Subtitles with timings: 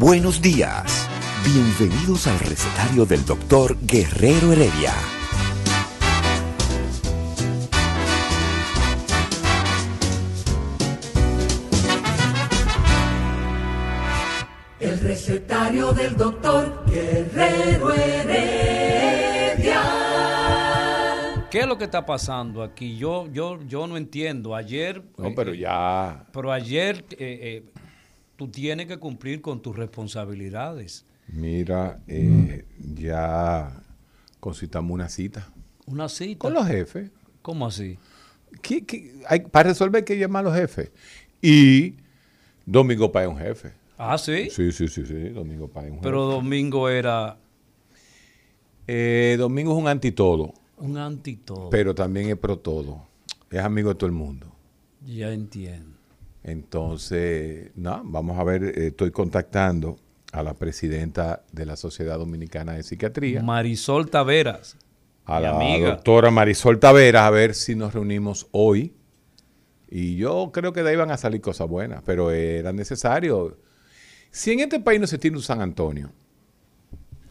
[0.00, 1.06] Buenos días.
[1.44, 4.94] Bienvenidos al recetario del doctor Guerrero Heredia.
[14.80, 19.82] El recetario del doctor Guerrero Heredia.
[21.50, 22.96] ¿Qué es lo que está pasando aquí?
[22.96, 24.54] Yo, yo, yo no entiendo.
[24.54, 25.02] Ayer.
[25.18, 26.24] No, pero ya.
[26.32, 27.79] Pero ayer eh, eh,
[28.40, 31.04] tú tienes que cumplir con tus responsabilidades.
[31.28, 33.82] Mira, eh, ya
[34.40, 35.46] concitamos una cita.
[35.84, 36.38] Una cita.
[36.38, 37.10] Con los jefes.
[37.42, 37.98] ¿Cómo así?
[38.62, 40.90] ¿Qué- qué- hay- para resolver hay que llamar a los jefes.
[41.42, 41.96] Y
[42.64, 43.72] Domingo Páez es un jefe.
[43.98, 44.48] Ah, sí.
[44.48, 45.28] Sí, sí, sí, sí.
[45.28, 46.36] Domingo Páez es un Pero jefe.
[46.36, 47.36] Domingo era
[48.86, 51.68] Eh, Domingo es un anti todo, un anti todo.
[51.68, 53.06] pero también es pro todo.
[53.50, 54.50] Es amigo de todo el mundo.
[55.06, 55.89] Ya entiendo.
[56.42, 59.96] Entonces, no, vamos a ver, eh, estoy contactando
[60.32, 64.76] a la presidenta de la Sociedad Dominicana de Psiquiatría, Marisol Taveras.
[65.26, 65.88] a mi la amiga.
[65.90, 68.94] doctora Marisol Taveras, a ver si nos reunimos hoy.
[69.90, 73.56] Y yo creo que de ahí van a salir cosas buenas, pero era necesario.
[74.30, 76.10] Si en este país no se tira un San Antonio,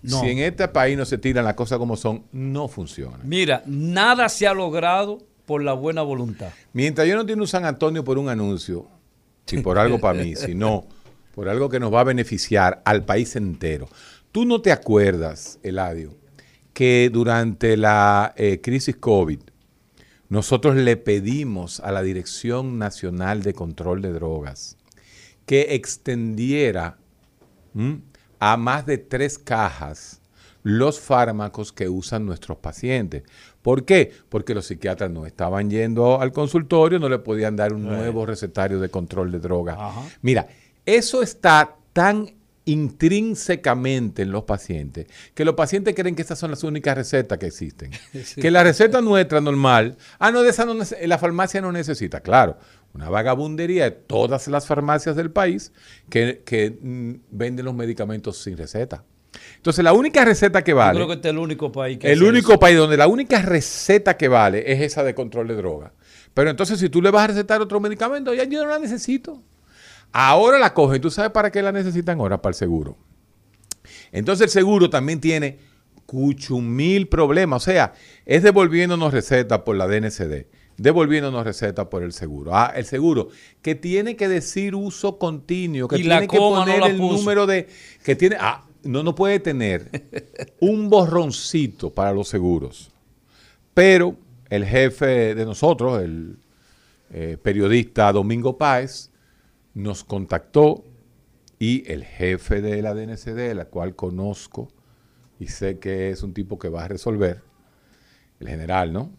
[0.01, 0.19] No.
[0.19, 3.19] si en este país no se tiran las cosas como son, no funciona.
[3.23, 6.50] Mira, nada se ha logrado por la buena voluntad.
[6.73, 8.88] Mientras yo no tiene un San Antonio por un anuncio,
[9.49, 10.87] si por algo para mí, sino
[11.33, 13.87] por algo que nos va a beneficiar al país entero.
[14.31, 16.15] Tú no te acuerdas, Eladio,
[16.73, 19.39] que durante la eh, crisis COVID,
[20.29, 24.77] nosotros le pedimos a la Dirección Nacional de Control de Drogas
[25.49, 26.99] que extendiera
[28.39, 30.21] a más de tres cajas
[30.64, 33.24] los fármacos que usan nuestros pacientes.
[33.62, 34.12] ¿Por qué?
[34.30, 38.80] Porque los psiquiatras no estaban yendo al consultorio, no le podían dar un nuevo recetario
[38.80, 39.78] de control de drogas.
[39.80, 40.03] Ajá.
[40.22, 40.47] Mira,
[40.86, 46.64] eso está tan intrínsecamente en los pacientes que los pacientes creen que estas son las
[46.64, 47.91] únicas recetas que existen.
[48.36, 52.20] Que la receta nuestra normal, ah, no, de esa no la farmacia no necesita.
[52.22, 52.58] Claro,
[52.94, 55.72] una vagabundería de todas las farmacias del país
[56.09, 59.03] que, que, mm, venden los medicamentos sin receta.
[59.57, 60.95] Entonces, la única receta que Yo vale.
[60.97, 62.59] creo que este es el único país que El único eso.
[62.59, 65.94] país donde la única receta que vale es esa de control de droga.
[66.34, 69.44] Pero entonces, si tú le vas a recetar otro medicamento, ya yo no la necesito.
[70.12, 71.01] Ahora la cogen.
[71.01, 72.41] ¿Tú sabes para qué la necesitan ahora?
[72.41, 72.97] Para el seguro.
[74.12, 75.59] Entonces, el seguro también tiene
[76.06, 77.61] cuchumil problemas.
[77.61, 77.94] O sea,
[78.25, 80.47] es devolviéndonos recetas por la DNCD,
[80.78, 82.56] devolviéndonos recetas por el seguro.
[82.56, 83.29] Ah, el seguro
[83.61, 86.97] que tiene que decir uso continuo, que Y la tiene que no poner la el
[86.97, 87.17] puso.
[87.17, 87.67] número de.
[88.03, 88.38] que tiene.
[88.40, 89.90] Ah, no, no puede tener
[90.59, 92.91] un borroncito para los seguros.
[93.73, 94.16] Pero
[94.50, 96.38] el jefe de nosotros, el
[97.12, 99.12] eh, periodista Domingo Páez,
[99.73, 100.84] nos contactó
[101.59, 104.69] y el jefe de la DNCD, la cual conozco
[105.40, 107.41] y sé que es un tipo que va a resolver,
[108.40, 109.11] el general, ¿no?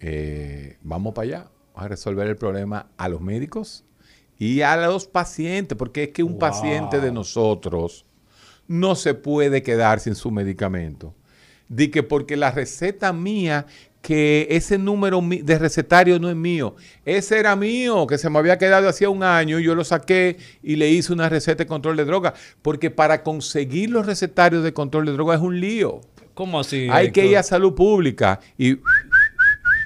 [0.00, 1.38] Eh, vamos para allá,
[1.74, 3.84] vamos a resolver el problema a los médicos
[4.38, 6.38] y a los pacientes, porque es que un Wow.
[6.38, 8.04] paciente de nosotros
[8.68, 11.14] no se puede quedar sin su medicamento.
[11.68, 13.66] Di que porque la receta mía,
[14.00, 18.56] que ese número de recetario no es mío, ese era mío, que se me había
[18.56, 21.96] quedado hacía un año, y yo lo saqué y le hice una receta de control
[21.96, 26.00] de droga, porque para conseguir los recetarios de control de droga es un lío.
[26.34, 26.88] ¿Cómo así?
[26.90, 28.78] Hay que ir a salud pública y...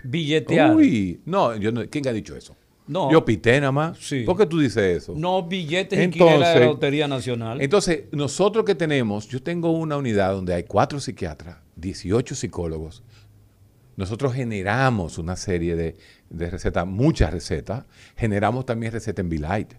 [0.05, 0.75] Billetear.
[0.75, 2.57] Uy, no, yo no, ¿quién ha dicho eso?
[2.87, 3.11] No.
[3.13, 3.99] Yo pité nada más.
[3.99, 4.25] Sí.
[4.25, 5.15] ¿Por qué tú dices eso?
[5.17, 7.61] No billetes y quiniela de la Entonces- Lotería Nacional.
[7.63, 13.03] Entonces, nosotros que tenemos, yo tengo una unidad donde hay cuatro psiquiatras, 18 psicólogos.
[13.97, 15.97] Nosotros generamos una serie de,
[16.31, 17.85] de recetas, muchas recetas.
[18.17, 19.73] Generamos también recetas en Bilight.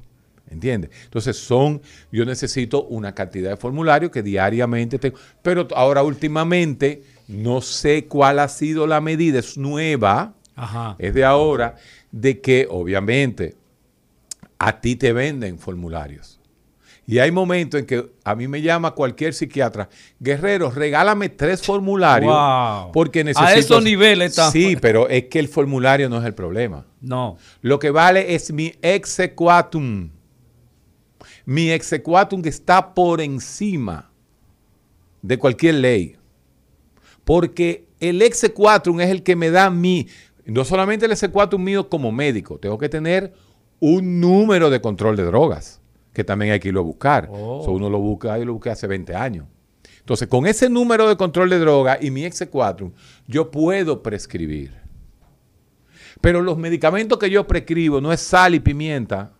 [0.50, 0.92] ¿Entiendes?
[1.06, 5.18] Entonces son, yo necesito una cantidad de formularios que diariamente tengo.
[5.42, 10.96] Pero ahora últimamente no sé cuál ha sido la medida, es nueva, Ajá.
[11.00, 11.76] es de ahora,
[12.12, 13.56] de que obviamente
[14.60, 16.40] a ti te venden formularios.
[17.06, 19.90] Y hay momentos en que a mí me llama cualquier psiquiatra,
[20.20, 22.94] Guerrero, regálame tres formularios Wow.
[22.94, 23.46] porque necesito...
[23.46, 24.50] A esos niveles está.
[24.52, 26.86] Sí, pero es que el formulario no es el problema.
[27.02, 27.38] No.
[27.62, 30.12] Lo que vale es mi exequatum.
[31.46, 34.10] Mi exequatum que está por encima
[35.22, 36.16] de cualquier ley.
[37.26, 40.08] Porque el exequatum es el que me da mi,
[40.46, 43.34] no solamente el exequatum mío como médico, tengo que tener
[43.80, 45.82] un número de control de drogas,
[46.14, 47.30] que también hay que irlo a buscar.
[47.32, 47.64] Oh.
[47.64, 49.46] So, uno lo busca, yo lo busqué hace 20 años.
[50.00, 52.92] Entonces, con ese número de control de droga y mi exequatum,
[53.28, 54.74] yo puedo prescribir.
[56.20, 59.34] Pero los medicamentos que yo prescribo no es sal y pimienta,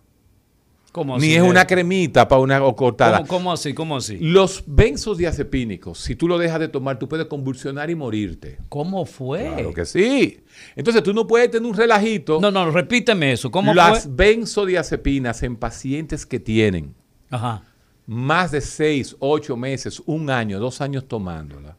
[0.94, 3.18] ¿Cómo ni es una cremita para una o cortada.
[3.18, 3.74] ¿Cómo, cómo así?
[3.74, 4.18] ¿Cómo así?
[4.20, 8.60] Los benzodiazepínicos, si tú lo dejas de tomar, tú puedes convulsionar y morirte.
[8.70, 9.52] ¿Cómo fue?
[9.56, 10.42] Claro que sí.
[10.76, 12.40] Entonces tú no puedes tener un relajito.
[12.40, 13.50] No, no, repíteme eso.
[13.50, 14.12] ¿Cómo Las fue?
[14.14, 16.94] benzodiazepinas en pacientes que tienen
[17.32, 17.64] Ajá.
[18.06, 21.76] más de 6, 8 meses, un año, dos años tomándola,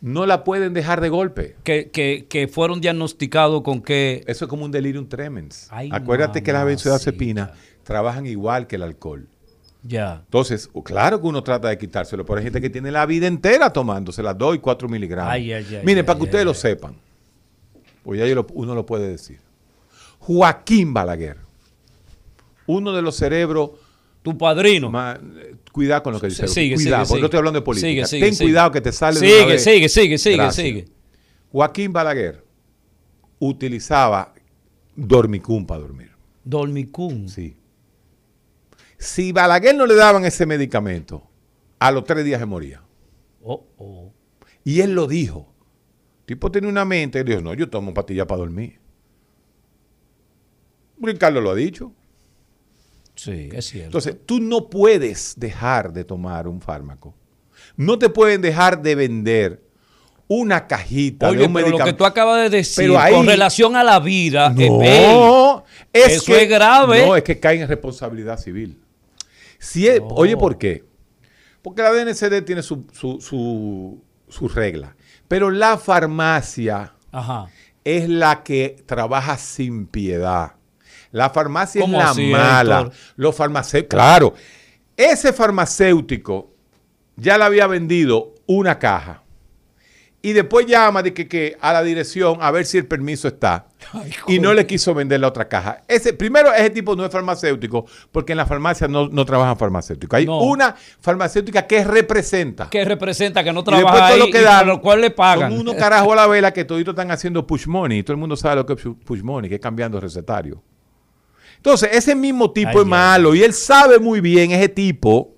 [0.00, 1.54] no la pueden dejar de golpe.
[1.62, 4.24] Que, que, que fueron diagnosticados con que...
[4.26, 5.68] Eso es como un delirium tremens.
[5.70, 6.90] Ay, Acuérdate que las mamacita.
[6.90, 7.50] benzodiazepinas
[7.84, 9.26] trabajan igual que el alcohol.
[9.84, 10.22] Ya.
[10.24, 13.72] Entonces, claro que uno trata de quitárselo, pero hay gente que tiene la vida entera
[13.72, 15.32] tomándose las 2 y 4 miligramos.
[15.32, 16.94] Ay, ay, ay, Miren, para que ustedes lo sepan,
[18.04, 19.38] pues ya lo- uno lo puede decir.
[20.20, 21.38] Joaquín Balaguer,
[22.66, 23.70] uno de los cerebros
[24.22, 24.88] Tu padrino.
[24.88, 25.18] más...
[25.18, 26.46] eh, Cuidado con lo que dice.
[26.46, 27.20] Sigue, cuidado, sigue, porque sigue.
[27.20, 27.88] no estoy hablando de política.
[27.88, 29.64] Sigue, sigue, Ten cuidado que te sale de Sigue, una vez.
[29.64, 30.64] sigue, sigue, sigue, Gracias.
[30.66, 30.84] sigue.
[31.50, 32.44] Joaquín Balaguer
[33.40, 34.32] utilizaba
[34.94, 36.10] dormicum para dormir.
[36.44, 37.26] Dormicum.
[37.28, 37.56] Sí.
[39.02, 41.28] Si Balaguer no le daban ese medicamento,
[41.80, 42.82] a los tres días se moría.
[43.42, 44.12] Oh, oh.
[44.62, 45.52] Y él lo dijo.
[46.20, 48.78] El tipo tenía una mente y dijo, no, yo tomo pastillas para dormir.
[51.00, 51.92] Ricardo lo ha dicho.
[53.16, 53.86] Sí, es cierto.
[53.86, 57.12] Entonces, tú no puedes dejar de tomar un fármaco.
[57.76, 59.62] No te pueden dejar de vender
[60.28, 61.98] una cajita Oye, de un pero lo que medicamento.
[61.98, 65.62] tú acabas de decir Pero ahí- con relación a la vida, No, ey,
[65.92, 67.04] es eso que, es grave.
[67.04, 68.78] No, es que caen en responsabilidad civil.
[69.62, 70.08] Si es- No.
[70.08, 70.84] Oye, ¿por qué?
[71.62, 74.96] Porque la DNCD tiene su, su, su, su regla.
[75.28, 77.46] Pero la farmacia Ajá.
[77.84, 80.54] es la que trabaja sin piedad.
[81.12, 82.80] La farmacia es ¿Cómo la así, mala.
[82.80, 82.94] Héctor?
[83.16, 84.34] Los farmacéuticos, claro.
[84.96, 86.50] Ese farmacéutico
[87.16, 89.21] ya le había vendido una caja.
[90.24, 93.66] Y después llama de que, que a la dirección a ver si el permiso está.
[94.28, 95.82] y no le quiso vender la otra caja.
[95.88, 100.16] Ese, primero, ese tipo no es farmacéutico, porque en la farmacia no, no trabajan farmacéuticos.
[100.16, 100.38] Hay No.
[100.42, 102.70] una farmacéutica que representa.
[102.70, 104.80] ¿Qué representa que no Y después trabaja todo ahí lo que y dan, por lo
[104.80, 105.50] cual le pagan?
[105.50, 107.98] Son unos carajos a la vela que toditos están haciendo push money.
[107.98, 110.62] Y todo el mundo sabe lo que es push money, que es cambiando recetario.
[111.56, 115.34] Entonces, ese mismo tipo Ay, es malo y él sabe muy bien, ese tipo.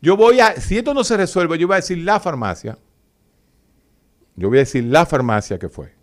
[0.00, 2.76] Yo voy a, si esto no se resuelve, yo voy a decir la farmacia.
[4.36, 5.94] Yo voy a decir la farmacia que fue.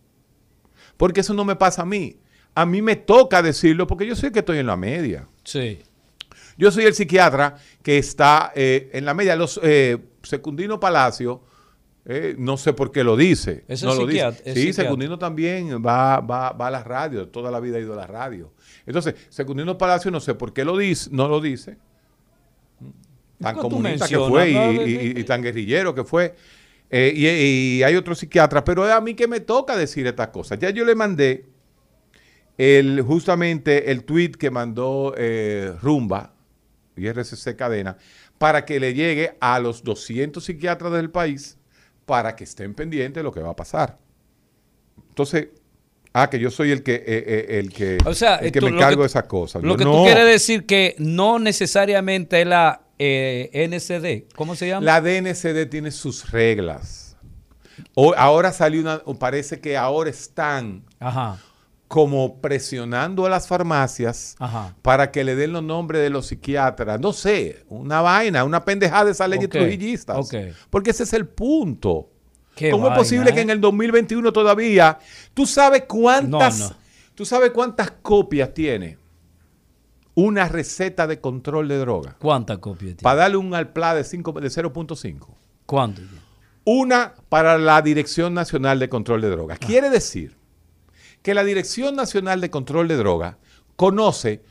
[0.97, 2.17] Porque eso no me pasa a mí.
[2.55, 5.27] A mí me toca decirlo porque yo sé que estoy en la media.
[5.43, 5.79] Sí.
[6.57, 9.35] Yo soy el psiquiatra que está eh, en la media.
[9.35, 11.41] Los eh, Secundino Palacio,
[12.05, 13.63] eh, no sé por qué lo dice.
[13.67, 14.27] Ese no es lo dice.
[14.27, 14.83] es Sí, psiquiatra.
[14.83, 17.29] Secundino también va, va, va a la radio.
[17.29, 18.51] Toda la vida ha ido a la radio.
[18.85, 21.77] Entonces, Secundino Palacio no sé por qué lo dice, no lo dice.
[23.39, 24.71] Tan comunista que fue y, ¿no?
[24.85, 26.35] y- y- y tan guerrillero que fue.
[26.91, 27.27] Eh, y,
[27.79, 30.57] y hay otros psiquiatras, pero es a mí que me toca decir estas cosas.
[30.59, 31.45] Ya yo le mandé
[32.57, 36.33] el, justamente el tweet que mandó eh, Rumba
[36.95, 37.97] y RCC Cadena
[38.37, 41.57] para que le llegue a los 200 psiquiatras del país
[42.05, 43.97] para que estén pendientes de lo que va a pasar.
[45.09, 45.49] Entonces,
[46.13, 48.67] ah, que yo soy el que, eh, eh, el que, O sea, el que tú-
[48.69, 49.61] me encargo de esas cosas.
[49.61, 49.91] Lo Yo que no.
[49.93, 54.31] tú quieres decir que no necesariamente es la eh, NCD.
[54.35, 54.85] ¿Cómo se llama?
[54.85, 57.15] La DNCD tiene sus reglas.
[57.95, 61.37] O- ahora salió una, o parece que ahora están Ajá.
[61.87, 64.75] como presionando a las farmacias Ajá.
[64.81, 66.99] para que le den los nombres de los psiquiatras.
[66.99, 70.17] No sé, una vaina, una pendejada de esa ley Ok, trujillistas.
[70.17, 70.53] ok.
[70.69, 72.09] Porque ese es el punto.
[72.55, 73.43] Qué ¿Cómo vaina, es posible que eh?
[73.43, 74.99] en el 2021 todavía
[75.33, 76.75] tú sabes cuántas, No, no.
[77.15, 78.97] tú sabes cuántas copias tiene
[80.21, 82.15] una receta de control de droga?
[82.19, 83.01] ¿Cuántas copias tiene?
[83.03, 85.27] Para darle un alpla de, cinco- de 0.5.
[85.65, 86.01] ¿Cuánto?
[86.65, 89.59] Una para la Dirección Nacional de Control de Drogas.
[89.59, 90.37] Quiere decir
[91.21, 93.35] que la Dirección Nacional de Control de Drogas
[93.75, 94.41] conoce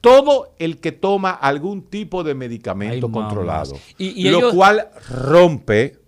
[0.00, 3.76] todo el que toma algún tipo de medicamento Ay, controlado.
[3.98, 5.98] Y- y lo ellos- cual rompe,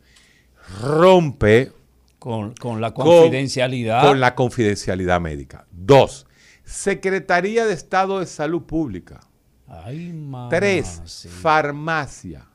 [0.82, 1.70] rompe
[2.18, 4.02] Con, con la con- confidencialidad.
[4.02, 5.66] con la confidencialidad médica.
[5.70, 6.26] Dos,
[6.64, 9.21] Secretaría de Estado de Salud Pública.
[9.66, 11.28] Ay, mamá, Tres, sí.
[11.28, 12.47] farmacia.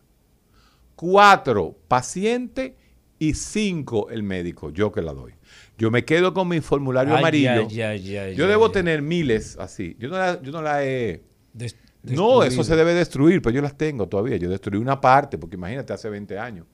[0.95, 2.75] Cuatro, paciente.
[3.21, 4.69] Y cinco, el médico.
[4.69, 5.33] Yo que la doy.
[5.77, 7.67] Yo me quedo con mi formulario Ay, amarillo.
[7.69, 9.97] ay, ay, ay, yo debo tener miles así.
[9.99, 11.21] Yo no la, yo no la he...
[11.51, 14.37] Des- No, eso se debe destruir, pero yo las tengo todavía.
[14.37, 16.65] Yo destruí una parte, porque imagínate, hace 20 años.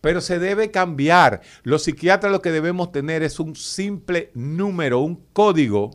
[0.00, 1.40] Pero se debe cambiar.
[1.62, 5.90] Los psiquiatras lo que debemos tener es un simple número, un código,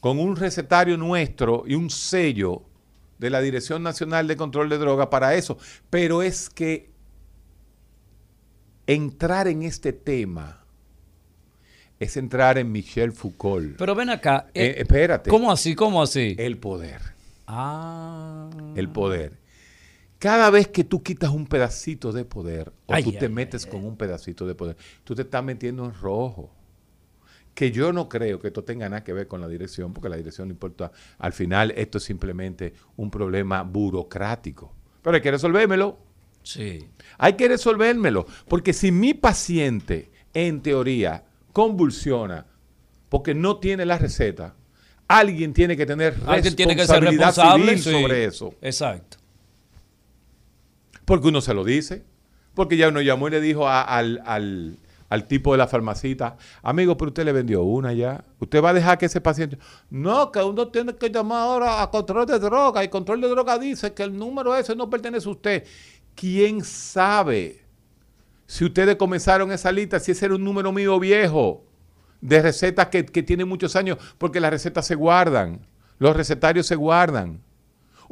[0.00, 2.62] con un recetario nuestro y un sello
[3.18, 5.58] de la Dirección Nacional de Control de Drogas para eso.
[5.90, 6.90] Pero es que
[8.86, 10.64] entrar en este tema
[12.00, 13.76] es entrar en Michel Foucault.
[13.76, 14.46] Pero ven acá.
[14.54, 15.28] Eh, eh, espérate.
[15.28, 15.74] ¿Cómo así?
[15.74, 16.34] ¿Cómo así?
[16.38, 17.02] El poder.
[17.46, 18.48] ah.
[18.74, 19.38] el poder.
[20.20, 23.64] Cada vez que tú quitas un pedacito de poder o Ay, tú te ay, metes
[23.64, 26.54] con un pedacito de poder, tú te estás metiendo en rojo.
[27.54, 30.18] Que yo no creo que esto tenga nada que ver con la dirección, porque la
[30.18, 30.92] dirección no importa.
[31.18, 34.74] Al final, esto es simplemente un problema burocrático.
[35.00, 35.98] Pero hay que resolvérmelo.
[36.42, 36.86] Sí.
[37.16, 38.26] Hay que resolvérmelo.
[38.46, 41.24] Porque si mi paciente, en teoría,
[41.54, 42.46] convulsiona
[43.08, 44.54] porque no tiene la receta,
[45.08, 48.02] alguien tiene que tener Alguien tiene que ser responsabilidad responsable civil sí.
[48.02, 48.54] sobre eso.
[48.60, 49.19] Exacto.
[51.10, 52.04] Porque uno se lo dice.
[52.54, 56.96] Porque ya uno llamó y le dijo al, al- al tipo de la farmacita, amigo,
[56.96, 58.22] pero usted le vendió una ya.
[58.38, 59.58] Usted va a dejar que ese paciente...
[59.90, 62.84] No, que uno tiene que llamar ahora a control de droga.
[62.84, 65.64] Y control de droga dice que el número ese no pertenece a usted.
[66.14, 67.64] ¿Quién sabe
[68.46, 71.64] si ustedes comenzaron esa lista, si ese era un número mío viejo
[72.20, 73.98] de recetas que, que tienen muchos años?
[74.16, 75.58] Porque las recetas se guardan.
[75.98, 77.40] Los recetarios se guardan.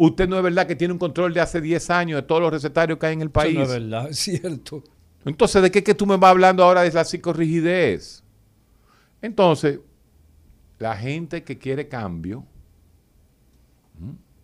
[0.00, 2.52] Usted no es verdad que tiene un control de hace 10 años de todos los
[2.52, 3.58] recetarios que hay en el país.
[3.58, 4.84] Eso no es verdad, es cierto.
[5.24, 8.22] Entonces, ¿de qué que tú me vas hablando ahora de la psicorrigidez?
[9.20, 9.80] Entonces,
[10.78, 12.46] la gente que quiere cambio,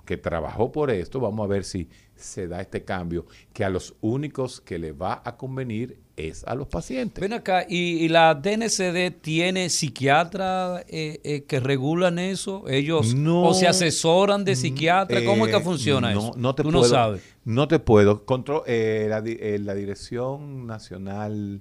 [0.05, 3.95] que trabajó por esto, vamos a ver si se da este cambio, que a los
[4.01, 7.21] únicos que le va a convenir es a los pacientes.
[7.21, 12.69] Ven acá, ¿y, y la DNCD tiene psiquiatras eh, eh, que regulan eso?
[12.69, 13.43] ¿Ellos No.
[13.43, 15.23] o se asesoran de psiquiatras?
[15.25, 16.33] ¿Cómo es que Eh, funciona no, eso?
[16.37, 17.23] No te Tú puedo, no sabes.
[17.45, 18.25] No te puedo.
[18.25, 21.61] Contro- eh, la, eh, la Dirección Nacional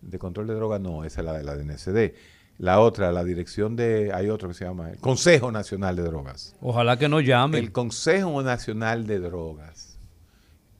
[0.00, 2.14] de Control de Drogas, no, esa es la de la DNCD.
[2.58, 6.54] La otra, la dirección de, hay otro que se llama el Consejo Nacional de Drogas.
[6.60, 7.62] Ojalá que no llamen.
[7.64, 9.96] El Consejo Nacional de Drogas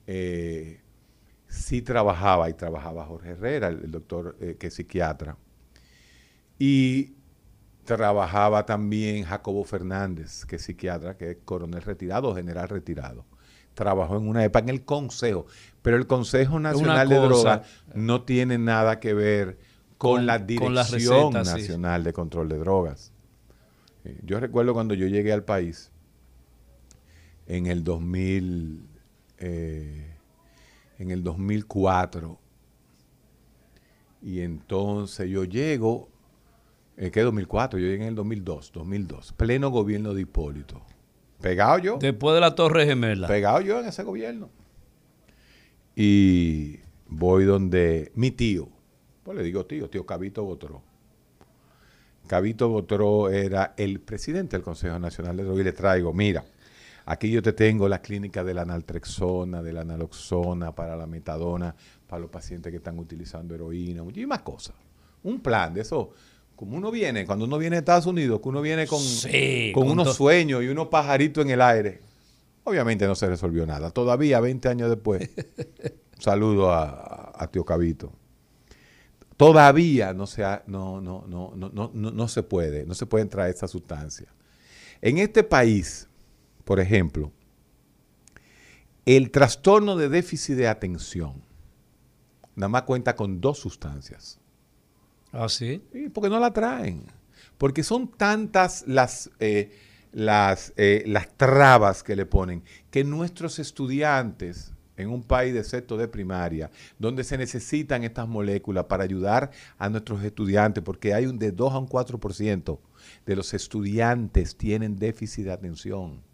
[0.07, 0.80] eh,
[1.71, 5.37] sí trabajaba y trabajaba Jorge Herrera, el, el doctor eh, que es psiquiatra.
[6.59, 7.13] Y
[7.85, 13.23] trabajaba también Jacobo Fernández, que es psiquiatra, que es coronel retirado, general retirado.
[13.73, 15.45] Trabajó en una época en el Consejo,
[15.81, 17.15] pero el Consejo Nacional de.
[17.15, 17.61] Drogas
[17.95, 19.57] no tiene nada que ver
[19.97, 21.51] con, Con- la con Dirección sí.
[21.53, 23.13] Nacional de Control de Drogas.
[24.03, 25.89] Eh, Yo recuerdo cuando yo llegué al país,
[27.47, 28.85] en el 2000,
[29.37, 30.10] eh,
[31.01, 32.39] en el 2004,
[34.21, 36.09] y entonces yo llego,
[36.95, 37.79] eh, ¿qué 2004?
[37.79, 40.81] Yo llegué en el 2002, 2002, pleno gobierno de Hipólito.
[41.41, 43.27] Pegado yo, Después de la Torre Gemela.
[43.27, 44.49] pegado yo en ese gobierno.
[45.95, 48.69] Y voy donde mi tío,
[49.23, 50.83] pues le digo tío, tío Cabito Botró.
[52.27, 56.45] Cabito Botró era el presidente del Consejo Nacional de Drogas y le traigo, mira,
[57.05, 61.75] aquí yo te tengo la clínica de la naltrexona, de la naloxona, para la metadona,
[62.07, 64.75] para los pacientes que están utilizando heroína, muchísimas cosas.
[65.23, 66.11] Un plan de eso.
[66.55, 69.83] Como uno viene, cuando uno viene a Estados Unidos, que uno viene con, Sí, con
[69.87, 71.99] con unos sueños y unos pajaritos en el aire.
[72.63, 73.89] Obviamente no se resolvió nada.
[73.89, 78.11] Todavía, 20 años después, un saludo a, tío Cabito.
[79.37, 83.07] Todavía no se, ha- no, no, no, no, no, no, no se puede, no se
[83.07, 84.27] puede entrar esa sustancia.
[85.01, 86.07] En este país,
[86.71, 87.33] por ejemplo,
[89.05, 91.43] el trastorno de déficit de atención
[92.55, 94.39] nada más cuenta con dos sustancias.
[95.33, 95.83] ¿Ah, sí?
[95.91, 97.03] Sí, porque no la traen.
[97.57, 99.77] Porque son tantas las, eh,
[100.13, 105.97] las, eh, las trabas que le ponen que nuestros estudiantes en un país de sexto
[105.97, 111.37] de primaria, donde se necesitan estas moléculas para ayudar a nuestros estudiantes, porque hay un
[111.37, 112.79] de 2 a un 4%
[113.25, 116.30] de los estudiantes tienen déficit de atención.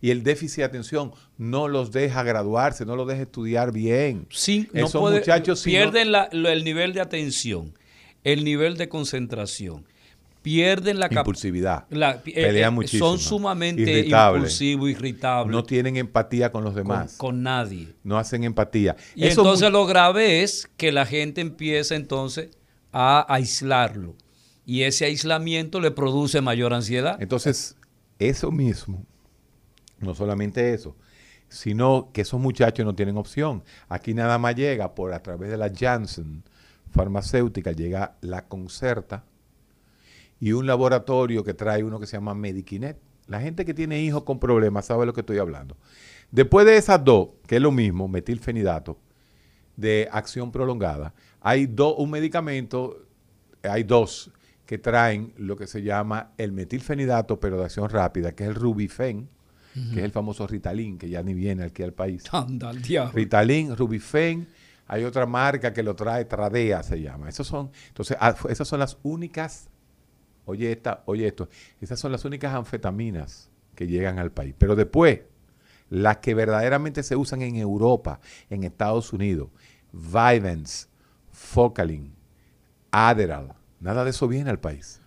[0.00, 4.26] Y el déficit de atención no los deja graduarse, no los deja estudiar bien.
[4.30, 7.74] Sí, no Esos puede- muchachos si no- pierden la- el nivel de atención,
[8.24, 9.84] el nivel de concentración,
[10.42, 11.20] pierden la capacidad.
[11.20, 11.84] impulsividad.
[11.90, 13.06] La- eh, Pelean eh, muchísimo.
[13.10, 14.40] Son sumamente Irritables.
[14.42, 15.52] impulsivos, irritables.
[15.54, 17.16] No tienen empatía con los demás.
[17.18, 17.88] con nadie.
[18.02, 18.96] no hacen empatía.
[19.14, 22.48] Y Eso entonces lo grave es que la gente empieza entonces
[22.92, 24.14] a aislarlo.
[24.64, 27.18] Y ese aislamiento le produce mayor ansiedad.
[27.20, 27.76] entonces,
[28.18, 29.04] eso mismo,
[30.00, 30.96] no solamente eso,
[31.48, 33.62] sino que esos muchachos no tienen opción.
[33.88, 36.42] Aquí nada más llega por a través de la Janssen
[36.90, 39.24] farmacéutica, llega la Concerta
[40.40, 42.98] y un laboratorio que trae uno que se llama Medikinet.
[43.26, 45.76] La gente que tiene hijos con problemas sabe lo que estoy hablando.
[46.30, 48.98] Después de esas dos, que es lo mismo, metilfenidato,
[49.76, 53.04] de acción prolongada, hay dos, un medicamento,
[53.62, 54.30] hay dos
[54.66, 58.54] que traen lo que se llama el metilfenidato, pero de acción rápida, que es el
[58.54, 59.28] Rubifen,
[59.74, 62.24] que es el famoso Ritalin, que ya ni viene aquí al país.
[62.32, 63.12] Anda, al diablo.
[63.12, 64.48] Ritalin, Rubifen,
[64.86, 67.28] hay otra marca que lo trae, Tradea se llama.
[67.28, 69.68] Esos son, entonces, ah, esas son las únicas,
[70.46, 71.48] oye esta, oye esto,
[71.80, 74.54] esas son las únicas anfetaminas que llegan al país.
[74.58, 75.20] Pero después,
[75.90, 79.50] las que verdaderamente se usan en Europa, en Estados Unidos,
[79.92, 80.88] Vivens,
[81.30, 82.12] Focalin,
[82.90, 84.99] Adderall, nada de eso viene al país.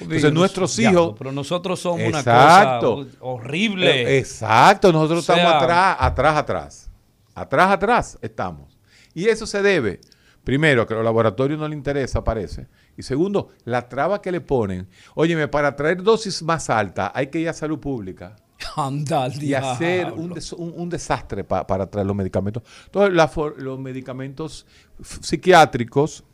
[0.00, 1.14] Entonces nuestros Diablo, hijos...
[1.18, 2.96] Pero nosotros somos Exacto.
[2.96, 4.02] una cosa horrible.
[4.02, 6.90] Eh, Exacto, nosotros O sea- estamos atrás, atrás, atrás.
[7.34, 8.78] Atrás, atrás estamos.
[9.14, 10.00] Y eso se debe,
[10.42, 12.66] primero, a que a los laboratorios no les interesa, parece.
[12.96, 14.88] Y segundo, la traba que le ponen.
[15.14, 18.36] Óyeme, para traer dosis más altas hay que ir a salud pública
[18.76, 19.68] Anda, y diablo.
[19.70, 22.62] hacer un, des- un- un desastre pa- para traer los medicamentos.
[22.86, 24.66] Entonces, la los medicamentos
[25.20, 26.24] psiquiátricos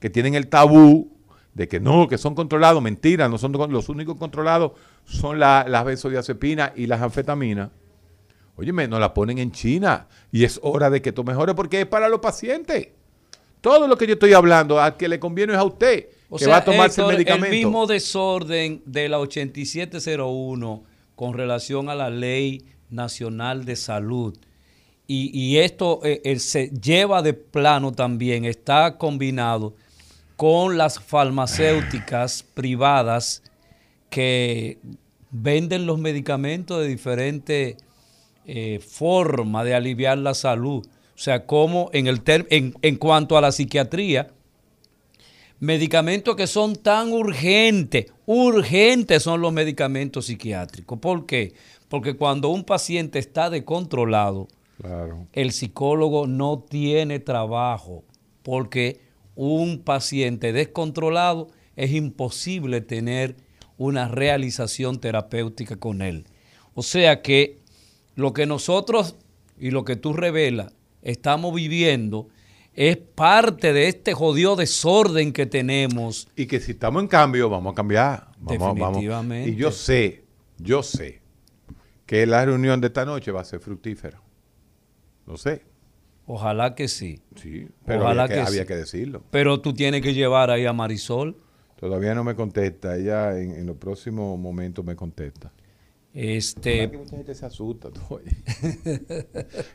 [0.00, 1.12] que tienen el tabú
[1.54, 4.72] de que no, que son controlados, mentira, no son los únicos controlados
[5.04, 7.70] son la- las benzodiazepinas y las anfetaminas.
[8.56, 11.86] Óyeme, nos la ponen en China y es hora de que esto mejore porque es
[11.86, 12.88] para los pacientes.
[13.60, 16.44] Todo lo que yo estoy hablando, al que le conviene es a usted, O que
[16.44, 17.46] sea, va a tomarse Héctor, el medicamento.
[17.46, 20.82] el mismo desorden de la 8701
[21.14, 24.36] con relación a la Ley Nacional de Salud.
[25.06, 29.74] Y, y esto eh, eh, se lleva de plano también, está combinado
[30.36, 33.42] con las farmacéuticas privadas
[34.10, 34.78] que
[35.30, 37.76] venden los medicamentos de diferentes
[38.46, 40.84] eh, formas de aliviar la salud.
[41.14, 44.30] O sea, como en, el ter- en, en cuanto a la psiquiatría,
[45.60, 50.98] medicamentos que son tan urgentes, urgentes son los medicamentos psiquiátricos.
[50.98, 51.54] ¿Por qué?
[51.88, 54.48] Porque cuando un paciente está descontrolado,
[54.80, 55.28] Claro.
[55.32, 58.02] el psicólogo no tiene trabajo,
[58.42, 59.00] porque
[59.34, 63.36] un paciente descontrolado es imposible tener
[63.78, 66.26] una realización terapéutica con él.
[66.74, 67.60] O sea que
[68.14, 69.16] lo que nosotros
[69.58, 72.28] y lo que tú revelas estamos viviendo
[72.74, 76.28] es parte de este jodido desorden que tenemos.
[76.36, 78.28] Y que si estamos en cambio, vamos a cambiar.
[78.38, 78.78] Vamos, vamos.
[78.78, 79.50] Definitivamente.
[79.50, 80.24] Y yo sé,
[80.58, 81.20] yo sé
[82.06, 84.20] que la reunión de esta noche va a ser fructífera.
[85.26, 85.62] Lo sé.
[86.26, 87.20] Ojalá que sí.
[87.36, 88.66] Sí, pero Ojalá había, que, que había sí.
[88.68, 89.24] que decirlo.
[89.30, 91.36] Pero tú tienes que llevar ahí a Marisol.
[91.76, 92.96] Todavía no me contesta.
[92.96, 95.52] Ella en, en los próximos momentos me contesta.
[96.14, 97.88] Este, que mucha gente se asusta.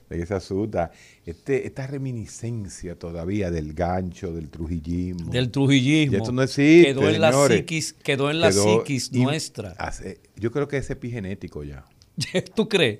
[0.09, 0.91] se asusta.
[1.25, 5.31] Este, esta reminiscencia todavía del gancho, del trujillismo.
[5.31, 6.13] del trujillismo.
[6.13, 7.57] Y esto no existe, quedó en la señores.
[7.57, 9.71] psiquis, quedó en la Quedó psiquis in- nuestra.
[9.77, 11.85] hace- yo creo que es epigenético ya.
[12.55, 12.99] ¿Tú crees?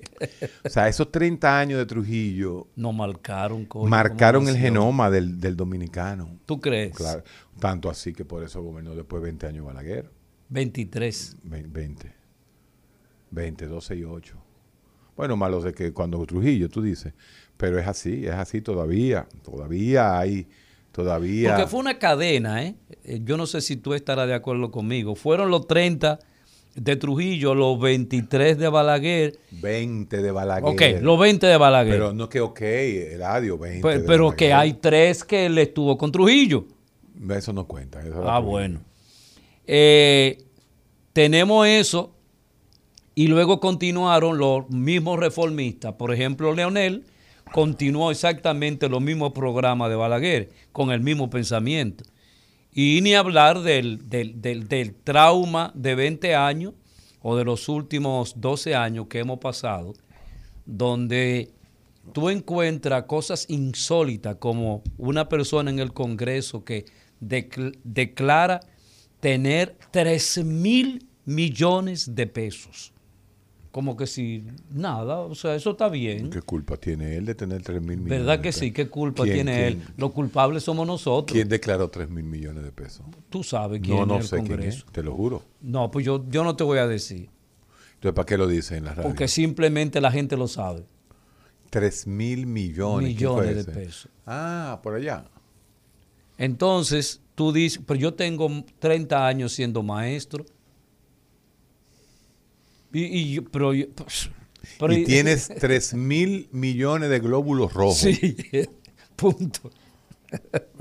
[0.64, 5.56] O sea, esos 30 años de Trujillo Nos marcaron, coño, marcaron el genoma del, del
[5.56, 6.38] dominicano.
[6.46, 6.96] ¿Tú crees?
[6.96, 7.22] Claro.
[7.58, 10.10] Tanto así que por eso gobernó después 20 años Balaguer.
[10.50, 11.36] 23.
[11.42, 12.14] Ve- 20.
[13.30, 14.34] 20, 12 y 8.
[15.16, 17.12] Bueno, malo de que cuando Trujillo, tú dices.
[17.56, 19.26] Pero es así, es así todavía.
[19.42, 20.46] Todavía hay,
[20.92, 21.56] todavía.
[21.56, 22.76] Porque fue una cadena, ¿eh?
[23.02, 25.16] Eh, Yo no sé si tú estarás de acuerdo conmigo.
[25.16, 26.20] Fueron los 30
[26.80, 29.38] de Trujillo, los 23 de Balaguer.
[29.50, 30.68] 20 de Balaguer.
[30.98, 31.92] Ok, los 20 de Balaguer.
[31.94, 33.82] Pero no que ok, Eladio, 20.
[33.86, 36.64] Pe- de pero que hay tres que él estuvo con Trujillo.
[37.30, 38.00] Eso no cuenta.
[38.00, 38.80] eso Ah, bueno.
[39.66, 40.38] Eh,
[41.12, 42.14] tenemos eso
[43.14, 45.94] y luego continuaron los mismos reformistas.
[45.94, 47.04] Por ejemplo, Leonel
[47.52, 52.04] continuó exactamente los mismos programas de Balaguer, con el mismo pensamiento.
[52.72, 56.74] Y ni hablar del, del, del- del trauma de 20 años
[57.22, 59.94] o de los últimos 12 años que hemos pasado,
[60.66, 61.50] donde
[62.12, 66.84] tú encuentras cosas insólitas como una persona en el Congreso que
[67.20, 68.60] decl- declara
[69.20, 72.92] tener 13 mil millones de pesos.
[73.70, 76.30] Como que si nada, o sea, eso está bien.
[76.30, 78.20] ¿Qué culpa tiene él de tener 3 mil millones?
[78.20, 78.60] ¿Verdad de que pesos?
[78.60, 78.72] sí?
[78.72, 79.88] ¿Qué culpa ¿Quién- tiene quién- él?
[79.98, 81.34] Los culpables somos nosotros.
[81.34, 83.04] ¿Quién declaró 3 mil millones de pesos?
[83.28, 85.42] Tú sabes quién No, no es el sé quién es, te lo juro.
[85.60, 87.28] No, pues yo, yo no te voy a decir,
[87.94, 89.08] Entonces, ¿para qué lo dice en la radio?
[89.08, 90.84] porque simplemente la gente lo sabe.
[91.70, 93.16] 3 mil millones.
[93.18, 94.08] ¿quién fue Millones de pesos.
[94.24, 95.26] Ah, por allá.
[96.38, 100.44] Entonces, tú dices, pero yo tengo 30 años siendo maestro.
[102.92, 104.30] Y, y yo- pero, yo- pues,
[104.78, 107.98] pero- y tienes 3 mil millones de glóbulos rojos.
[107.98, 108.36] Sí,
[109.16, 109.70] punto.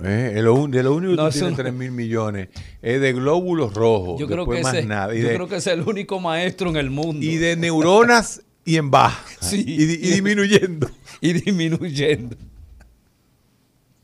[0.03, 2.49] Eh, es lo, un- de lo único que No, tú tienes no- 3 mil millones
[2.81, 4.19] es de glóbulos rojos.
[4.19, 5.15] Yo creo, que más ese, nada.
[5.15, 7.25] Y yo de, creo que es el único maestro en el mundo.
[7.25, 9.23] y de neuronas y en baja.
[9.41, 9.63] Sí.
[9.65, 10.89] Y, y disminuyendo.
[11.21, 12.35] y disminuyendo.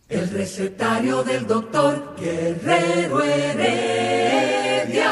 [0.08, 5.12] El recetario del doctor Guerrero Heredia.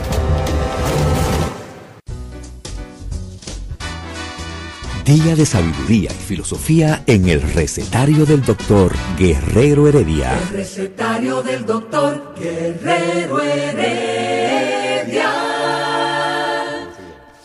[5.11, 10.39] Día de sabiduría y filosofía en el recetario del doctor Guerrero Heredia.
[10.39, 15.33] El recetario del doctor Guerrero Heredia.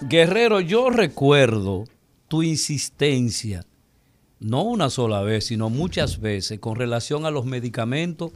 [0.00, 1.86] Guerrero, yo recuerdo
[2.28, 3.66] tu insistencia,
[4.38, 8.30] no una sola vez, sino muchas veces, con relación a los medicamentos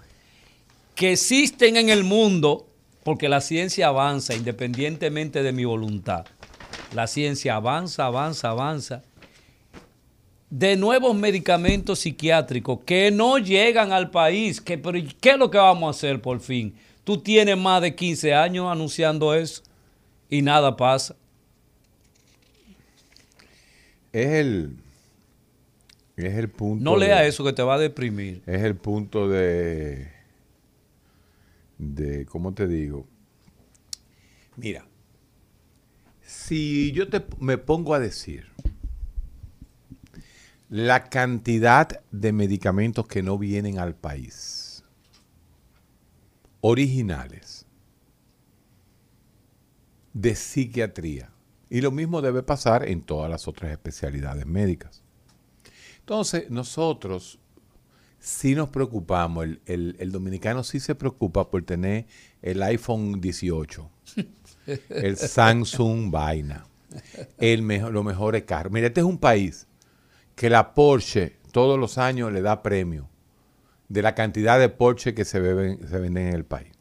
[0.96, 2.66] que existen en el mundo,
[3.04, 6.26] porque la ciencia avanza independientemente de mi voluntad.
[6.94, 9.04] La ciencia avanza, avanza, avanza.
[10.50, 14.60] De nuevos medicamentos psiquiátricos que no llegan al país.
[14.60, 16.74] Que, pero ¿Qué es lo que vamos a hacer por fin?
[17.04, 19.62] Tú tienes más de 15 años anunciando eso
[20.28, 21.14] y nada pasa.
[24.12, 24.76] Es el,
[26.16, 26.82] es el punto.
[26.84, 28.42] No lea de- eso que te va a deprimir.
[28.46, 30.08] Es el punto de.
[31.78, 33.06] de ¿Cómo te digo?
[34.56, 34.84] Mira.
[36.22, 38.49] Si yo te, me pongo a decir
[40.70, 44.82] la cantidad de medicamentos que no vienen al país,
[46.62, 47.66] originales,
[50.12, 51.30] de psiquiatría,
[51.68, 55.02] y lo mismo debe pasar en todas las otras especialidades médicas.
[56.00, 57.38] Entonces, nosotros
[58.20, 62.06] sí nos preocupamos, el, el- dominicano sí se preocupa por tener
[62.42, 63.90] el iPhone 18,
[64.94, 66.66] el Samsung vaina,
[67.38, 68.72] el mejor, los mejores carros.
[68.72, 69.66] Mira, este es un país
[70.40, 73.10] que la Porsche todos los años le da premio
[73.90, 76.72] de la cantidad de Porsche que se, beben- se venden en el país.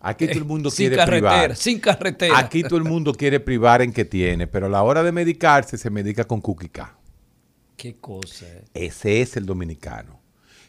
[0.00, 1.56] Aquí todo el mundo sin quiere carretera, privar.
[1.56, 2.36] sin carretera.
[2.36, 5.78] Aquí todo el mundo quiere privar en que tiene, pero a la hora de medicarse
[5.78, 6.96] se medica con cuquicá.
[7.76, 8.46] Qué cosa.
[8.48, 8.64] eh.
[8.74, 10.18] Ese es el dominicano.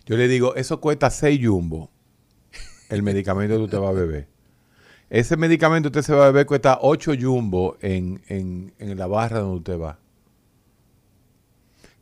[0.05, 1.89] Yo le digo, eso cuesta 6 jumbo,
[2.89, 4.27] el medicamento que usted va a beber.
[5.09, 9.39] Ese medicamento usted se va a beber cuesta 8 jumbo en, en- en la barra
[9.39, 9.97] donde usted va.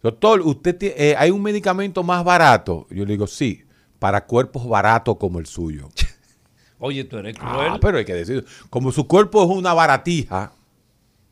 [0.01, 2.88] Doctor, usted eh, hay un medicamento más barato.
[2.89, 3.63] Yo le digo, sí,
[3.99, 5.89] para cuerpos baratos como el suyo.
[6.79, 7.71] Oye, tú eres cruel.
[7.73, 10.53] Ah, pero hay que decir, como su cuerpo es una baratija,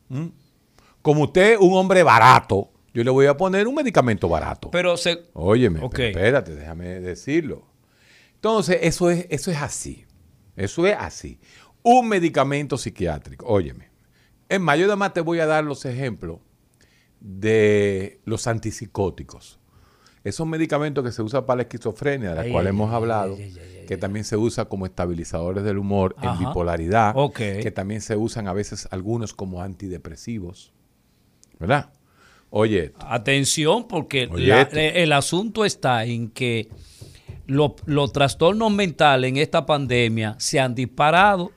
[0.10, 0.32] ¿m?
[1.02, 4.70] como usted es un hombre barato, yo le voy a poner un medicamento barato.
[4.72, 5.94] pero se, Óyeme, Ok.
[5.96, 7.66] pero espérate, déjame decirlo.
[8.36, 10.06] Entonces, eso es, eso es así.
[10.58, 11.40] Eso es así.
[11.84, 13.90] Un medicamento psiquiátrico, óyeme.
[14.50, 16.40] En mayo además te voy a dar los ejemplos
[17.20, 19.60] de los antipsicóticos.
[20.24, 23.86] Esos medicamentos que se usan para la esquizofrenia, de Ay, cuales ay, hemos hablado, ay,
[23.88, 28.54] que también se usa como estabilizadores del humor en bipolaridad, que también se usan a
[28.54, 30.74] veces algunos como antidepresivos.
[31.60, 31.92] ¿Verdad?
[32.50, 33.06] Oye, esto.
[33.08, 34.78] atención, porque Oye, la- esto.
[34.78, 36.70] eh, el asunto está en que
[37.46, 41.52] lo- los trastornos mentales en esta pandemia se han disparado,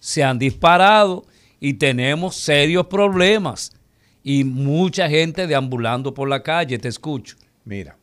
[0.00, 1.24] se han disparado
[1.60, 3.72] y tenemos serios problemas.
[4.22, 7.36] Y mucha gente deambulando por la calle, te escucho.
[7.64, 7.96] Mira,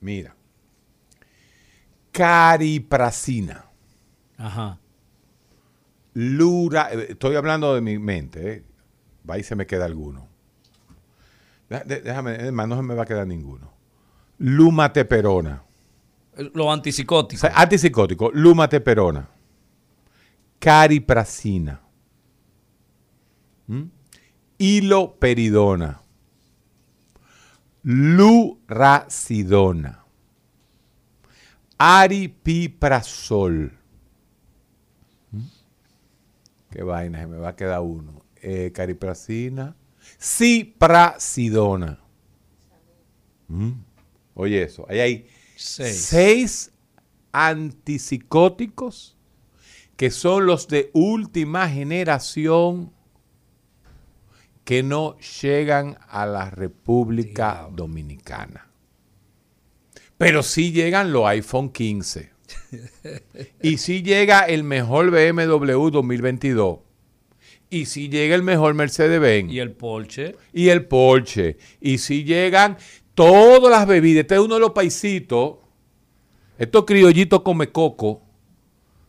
[0.00, 0.34] mira.
[2.12, 3.66] Caripracina,
[4.38, 4.78] Ajá.
[6.14, 8.64] lura, eh, estoy hablando de mi mente, eh.
[9.28, 10.26] va y se me queda alguno.
[11.68, 13.70] Déjame, es más, no se me va a quedar ninguno.
[14.38, 15.62] Lumateperona.
[16.36, 17.40] Los O antipsicóticos.
[17.40, 19.28] sea, antipsicótico, lumateperona.
[20.58, 21.80] Caripracina.
[23.66, 23.82] ¿Mm?
[24.58, 26.00] Hiloperidona.
[28.76, 30.04] Luracidona.
[31.78, 33.72] Aripiprazol.
[35.30, 35.40] ¿Mm?
[36.70, 38.22] Qué vaina, se me va a quedar uno.
[38.42, 39.76] Eh, caripracina.
[40.20, 42.00] Cipracidona.
[43.48, 43.72] ¿Mm?
[44.34, 45.96] Oye eso, ahí hay Seis.
[46.04, 46.72] seis
[47.32, 49.16] antipsicóticos
[49.96, 52.92] que son los de última generación
[54.66, 58.68] que no llegan a la República Dominicana.
[60.18, 62.32] Pero sí llegan los iPhone 15.
[63.62, 66.80] y sí llega el mejor BMW 2022.
[67.70, 69.52] Y si llega el mejor Mercedes-Benz.
[69.52, 70.34] Y el Porsche.
[70.52, 71.58] Y el Porsche.
[71.80, 72.76] Y si llegan
[73.14, 74.22] todas las bebidas.
[74.22, 75.58] Este es uno de los paisitos.
[76.58, 78.25] Estos criollitos come coco.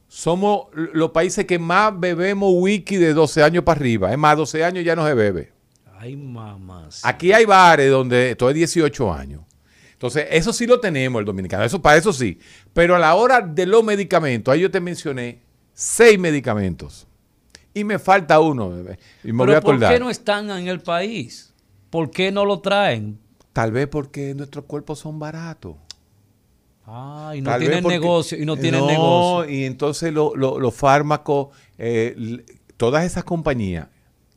[0.07, 4.11] Somos los países que más bebemos whisky de 12 años para arriba.
[4.11, 5.51] Es más, 12 años ya no se bebe.
[5.99, 6.89] Ay, mamá.
[7.03, 9.41] Aquí hay bares donde esto es 18 años.
[9.93, 11.63] Entonces, eso sí lo tenemos el dominicano.
[11.63, 12.39] Eso para eso sí.
[12.71, 15.41] Pero a la hora de los medicamentos, ahí yo te mencioné
[15.73, 17.07] seis medicamentos.
[17.73, 18.71] Y me falta uno.
[19.23, 19.89] Y me voy a acordar.
[19.89, 21.53] ¿Por qué no están en el país?
[21.89, 23.19] ¿Por qué no lo traen?
[23.53, 25.75] Tal vez porque nuestros cuerpos son baratos.
[26.87, 28.37] Ah, y no tienen negocio.
[28.41, 29.51] Y no tienen negocio.
[29.51, 32.45] Y entonces los fármacos, eh,
[32.77, 33.89] todas esas compañías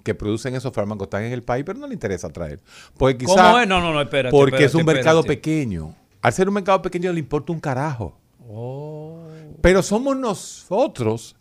[0.03, 2.61] que producen esos fármacos están en el país, pero no le interesa traer.
[2.97, 3.69] Porque ¿Cómo es?
[3.69, 4.33] No, no, no, espérate.
[4.33, 5.95] Porque es un mercado pequeño.
[6.23, 8.19] Al ser un mercado pequeño le importa un carajo.
[8.49, 9.29] Oh.
[9.61, 11.37] Pero somos nosotros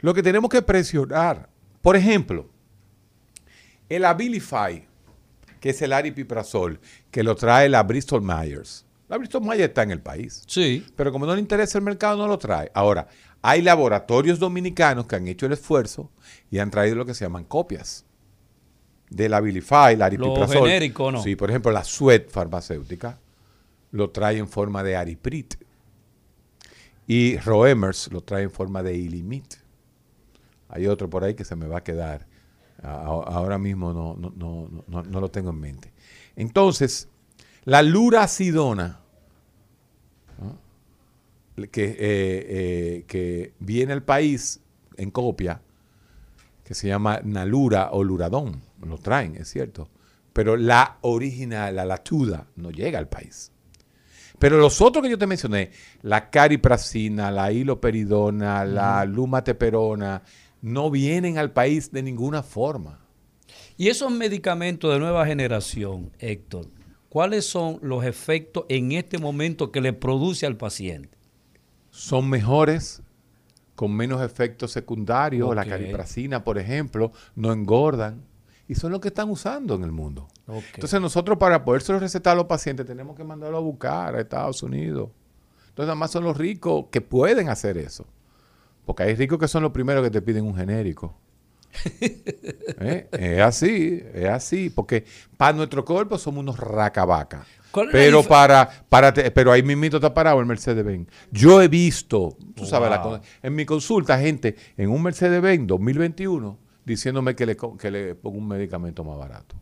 [0.00, 1.48] lo que tenemos que presionar.
[1.82, 2.48] Por ejemplo,
[3.88, 4.86] el Abilify,
[5.58, 8.86] que es el aripiprazol, que lo trae la Bristol Myers.
[9.10, 10.44] La Bristol Myers está en el país.
[10.46, 10.86] Sí.
[10.94, 12.70] Pero como no le interesa el mercado, no lo trae.
[12.72, 13.08] Ahora,
[13.42, 16.12] hay laboratorios dominicanos que han hecho el esfuerzo
[16.48, 18.06] y han traído lo que se llaman copias
[19.10, 20.68] de la Abilify, la aripiprazol.
[20.68, 21.20] genérico, ¿no?
[21.24, 23.18] Sí, por ejemplo, la Sweat farmacéutica
[23.90, 25.56] lo trae en forma de Ariprit.
[27.08, 29.54] Y Roemers lo trae en forma de Ilimit.
[30.68, 32.28] Hay otro por ahí que se me va a quedar.
[32.80, 35.92] Ahora mismo no, no, no lo tengo en mente.
[36.36, 37.09] Entonces,
[37.70, 38.98] la luracidona,
[41.70, 44.60] que, eh, eh, que viene al país
[44.96, 45.62] en copia,
[46.64, 49.88] que se llama Nalura o Luradón, lo traen, es cierto.
[50.32, 53.52] Pero la original, la latuda, no llega al país.
[54.40, 55.70] Pero los otros que yo te mencioné,
[56.02, 60.22] la caripracina, la hiloperidona, la lumateperona,
[60.60, 62.98] no vienen al país de ninguna forma.
[63.76, 66.66] Y esos medicamentos de nueva generación, Héctor,
[67.10, 71.18] ¿cuáles son los efectos en este momento que le produce al paciente?
[71.90, 73.02] Son mejores,
[73.74, 75.54] con menos efectos secundarios.
[75.54, 78.22] La caripracina, por ejemplo, no engordan.
[78.66, 80.28] Y son los que están usando en el mundo.
[80.46, 84.62] Entonces nosotros para poderse recetar a los pacientes tenemos que mandarlo a buscar a Estados
[84.62, 85.10] Unidos.
[85.68, 88.06] Entonces nada más son los ricos que pueden hacer eso.
[88.86, 91.16] Porque hay ricos que son los primeros que te piden un genérico.
[92.80, 93.08] ¿Eh?
[93.12, 94.70] Es así, es así.
[94.70, 95.04] Porque
[95.36, 97.46] para nuestro cuerpo somos unos racabacas.
[97.92, 101.08] Pero para, para pero ahí mismito está parado el Mercedes-Benz.
[101.30, 102.90] Yo he visto, tú sabes,
[103.42, 108.48] en mi consulta, gente en un Mercedes-Benz 2021 diciéndome que le, que le pongo un
[108.48, 109.54] medicamento más barato.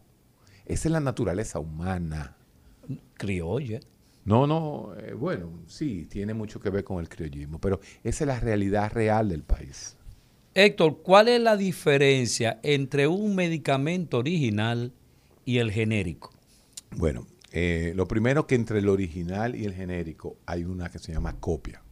[0.65, 2.37] Esa es la naturaleza humana.
[3.15, 3.81] Criolla.
[4.25, 8.29] No, no, eh, bueno, sí, tiene mucho que ver con el criollismo, pero esa es
[8.29, 9.98] la realidad real del país.
[10.55, 14.93] Héctor, ¿cuál es la diferencia entre un medicamento original
[15.45, 16.33] y el genérico?
[16.97, 21.13] Bueno, eh, lo primero que entre el original y el genérico hay una que se
[21.13, 21.83] llama copia.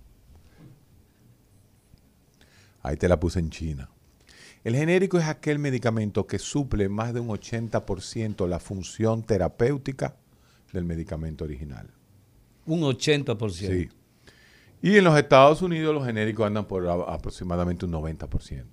[2.83, 3.90] Ahí te la puse en China.
[4.64, 10.16] El genérico es aquel medicamento que suple más de un 80% la función terapéutica
[10.73, 11.88] del medicamento original.
[12.66, 13.51] Un 80%.
[13.51, 13.88] Sí.
[14.87, 18.66] Y en los Estados Unidos los genéricos andan por aproximadamente un 90%.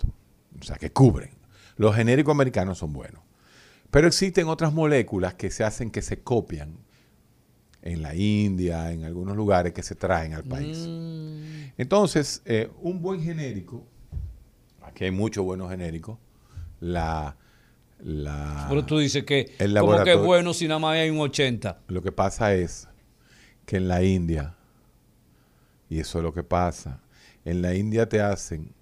[0.59, 1.31] O sea, que cubren.
[1.75, 3.23] Los genéricos americanos son buenos.
[3.89, 6.77] Pero existen otras moléculas que se hacen que se copian
[7.81, 10.85] en la India, en algunos lugares que se traen al país.
[10.87, 11.71] Mm.
[11.79, 13.83] Entonces, eh, un buen genérico,
[14.83, 16.19] aquí hay muchos buenos genéricos,
[16.79, 17.37] la...
[18.03, 21.85] la Pero tú dices que, como que es bueno si nada más hay un 80.
[21.87, 22.87] Lo que pasa es
[23.65, 24.57] que en la India,
[25.89, 27.01] y eso es lo que pasa,
[27.45, 28.73] en la India te hacen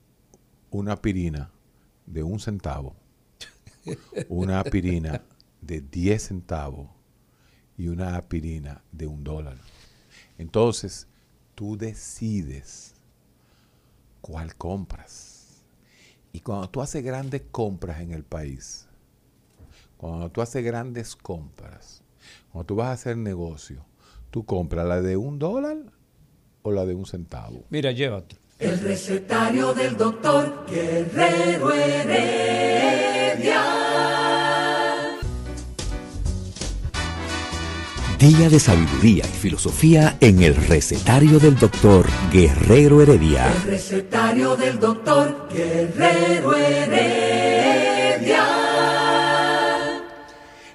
[0.69, 1.51] una aspirina
[2.05, 2.95] de un centavo,
[4.29, 5.23] una aspirina
[5.61, 6.89] de 10 centavos
[7.77, 9.57] y una aspirina de un dólar.
[10.37, 11.07] Entonces,
[11.55, 12.93] tú decides
[14.21, 15.63] cuál compras.
[16.33, 18.87] Y cuando tú haces grandes compras en el país,
[19.97, 22.01] cuando tú haces grandes compras,
[22.51, 23.85] cuando tú vas a hacer negocio,
[24.31, 25.77] ¿Tú compras la de un dólar
[26.63, 27.63] o la de un centavo?
[27.69, 28.37] Mira, llévate.
[28.59, 33.61] El recetario del doctor Guerrero Heredia.
[38.19, 43.51] Día de sabiduría y filosofía en el recetario del doctor Guerrero Heredia.
[43.51, 47.71] El recetario del doctor Guerrero Heredia.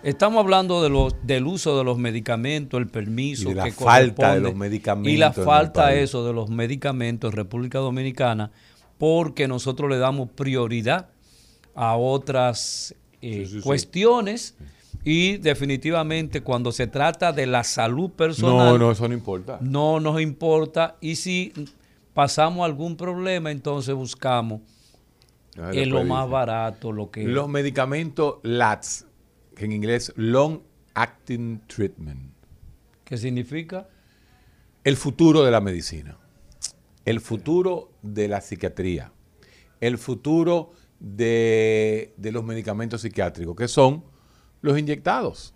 [0.06, 4.34] Estamos hablando de los, del uso de los medicamentos, el permiso Y la que falta
[4.34, 8.52] de los medicamentos Y la falta eso de los medicamentos en República Dominicana
[8.98, 11.08] porque nosotros le damos prioridad
[11.74, 13.60] a otras eh, Sí, sí, sí.
[13.62, 14.54] cuestiones
[15.04, 19.58] y definitivamente cuando se trata de la salud personal No, no, eso no importa.
[19.60, 21.52] no nos importa y si
[22.14, 24.60] pasamos algún problema entonces buscamos
[25.56, 29.05] en lo más barato lo que Los medicamentos LATS,
[29.56, 30.60] que en inglés Long
[30.94, 32.30] Acting Treatment.
[33.04, 33.88] ¿Qué significa?
[34.84, 36.18] El futuro de la medicina.
[37.04, 39.12] El futuro de la psiquiatría.
[39.80, 44.04] El futuro de, de los medicamentos psiquiátricos, que son
[44.60, 45.54] los inyectados.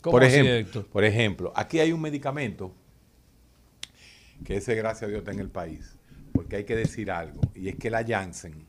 [0.00, 2.74] ¿Cómo Por ejemplo, por ejemplo, aquí hay un medicamento
[4.44, 5.96] que ese, gracias a Dios, está en el país.
[6.32, 7.40] Porque hay que decir algo.
[7.54, 8.66] Y es que la Janssen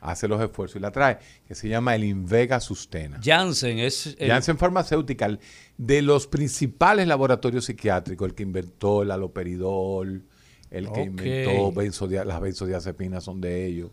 [0.00, 3.20] hace los esfuerzos y la trae, que se llama el Invega Sustena.
[3.22, 5.40] Janssen es el- Janssen Pharmaceutical,
[5.76, 10.22] de los principales laboratorios psiquiátricos, el que inventó el aloperidol,
[10.70, 13.90] el que inventó benzodia- las benzodiazepinas son de ellos.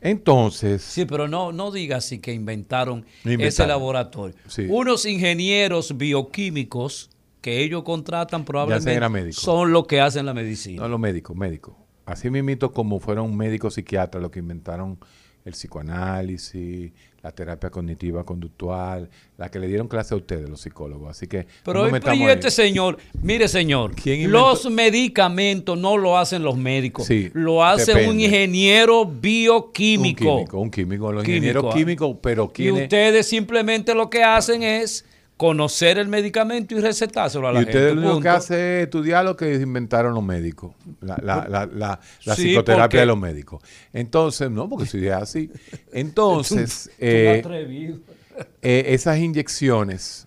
[0.00, 3.48] Entonces, Sí, pero no, no diga así que inventaron, Inventaron.
[3.48, 4.36] ese laboratorio.
[4.46, 4.66] Sí.
[4.70, 10.82] Unos ingenieros bioquímicos que ellos contratan probablemente son los que hacen la medicina.
[10.82, 11.74] no los médicos, médicos.
[12.08, 14.98] Así mismito como fueron médicos psiquiatras los que inventaron
[15.44, 16.92] el psicoanálisis,
[17.22, 21.10] la terapia cognitiva conductual, la que le dieron clase a ustedes, los psicólogos.
[21.10, 22.22] Así que Pero, y- y ahí.
[22.24, 23.92] este señor, mire señor,
[24.26, 30.24] los medicamentos no lo hacen los médicos, Sí, lo hace un ingeniero bioquímico.
[30.24, 31.76] Un químico, un químico, los Químico, ingenieros ah.
[31.76, 32.82] químicos, pero Y ¿quiénes?
[32.84, 35.04] ustedes simplemente lo que hacen es
[35.38, 37.78] conocer el medicamento y recetárselo a la Y gente.
[37.78, 38.50] ustedes lo que es
[38.82, 42.00] estudiar lo que inventaron los médicos, la, la- la- la-
[42.34, 43.62] Sí, psicoterapia de los médicos.
[43.92, 45.50] Entonces, no, porque si es así.
[45.92, 47.42] Entonces, Tú eh,
[48.62, 50.26] eh, esas inyecciones,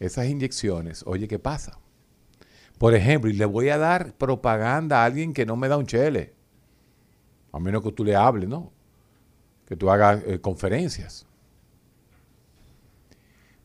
[0.00, 1.78] esas inyecciones, oye, ¿qué pasa?
[2.78, 5.86] Por ejemplo, y le voy a dar propaganda a alguien que no me da un
[5.86, 6.32] chele,
[7.52, 8.72] a menos que tú le hables, ¿no?
[9.66, 11.26] Que tú hagas eh, conferencias.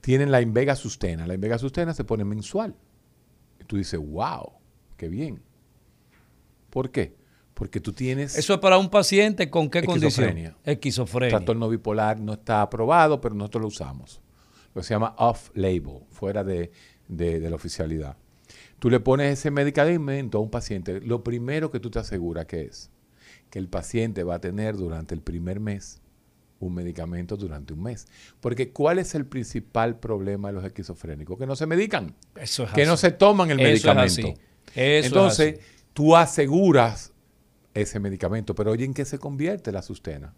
[0.02, 1.28] Tienen la Invega Sustena.
[1.28, 2.76] La Invega Sustena se pone mensual.
[3.60, 4.54] Y tú dices, wow,
[4.98, 5.42] qué bien.
[6.70, 7.16] ¿Por qué?
[7.54, 8.38] Porque tú tienes...
[8.38, 10.52] Eso es para un paciente con qué Esquizofrenia.
[10.52, 10.56] condición?
[10.64, 11.30] Esquizofrenia.
[11.38, 14.22] trastorno bipolar no está aprobado, pero nosotros lo usamos.
[14.74, 16.72] Lo que se llama off-label, fuera de,
[17.08, 18.16] de- de la oficialidad.
[18.78, 21.02] Tú le pones ese medicamento a un paciente.
[21.02, 22.90] Lo primero que tú te aseguras que es
[23.50, 26.02] que el paciente va a tener durante el primer mes
[26.60, 28.08] un medicamento durante un mes.
[28.40, 31.38] Porque ¿cuál es el principal problema de los esquizofrénicos?
[31.38, 34.28] Que no se medican, Eso es que no se toman el Eso es medicamento.
[34.28, 34.42] así.
[34.76, 35.60] Eso es Entonces,
[35.94, 37.14] tú aseguras
[37.74, 40.34] ese medicamento, pero oye, ¿en qué se convierte la sustena?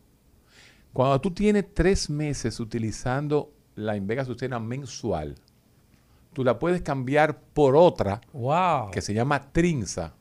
[0.94, 5.36] Cuando tú tienes tres meses utilizando la Invega Sustena mensual,
[6.34, 8.92] tú la puedes cambiar por otra Wow.
[8.92, 10.14] que se llama Trinza.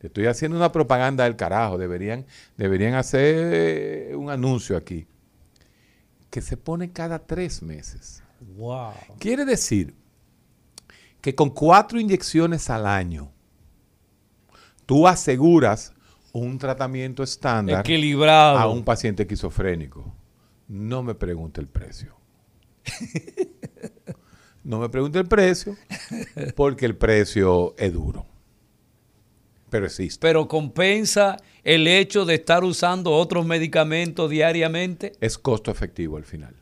[0.00, 1.78] Le estoy haciendo una propaganda del carajo.
[1.78, 2.24] Deberían,
[2.56, 5.06] deberían hacer un anuncio aquí.
[6.36, 8.22] Que se pone cada tres meses.
[8.58, 8.92] Wow.
[9.18, 9.94] Quiere decir
[11.22, 13.32] que con cuatro inyecciones al año,
[14.84, 15.94] tú aseguras
[16.32, 18.58] un tratamiento estándar Equilibrado.
[18.58, 20.14] a un paciente esquizofrénico.
[20.68, 22.14] No me pregunte el precio.
[24.62, 25.76] No me pregunte el precio,
[26.56, 28.26] porque el precio es duro.
[29.76, 30.18] Pero existe.
[30.20, 35.12] Pero compensa el hecho de estar usando otros medicamentos diariamente.
[35.20, 36.54] Es costo efectivo al final.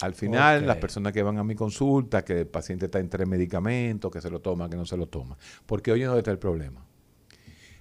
[0.00, 4.10] Al final, las personas que van a mi consulta, que el paciente está entre medicamentos,
[4.10, 5.38] que se lo toma, que no se lo toma.
[5.64, 6.84] Porque oye, ¿dónde está el problema?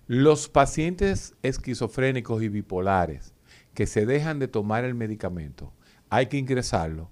[0.08, 3.34] Los pacientes esquizofrénicos y bipolares
[3.74, 5.74] que se dejan de tomar el medicamento,
[6.10, 7.10] hay que ingresarlo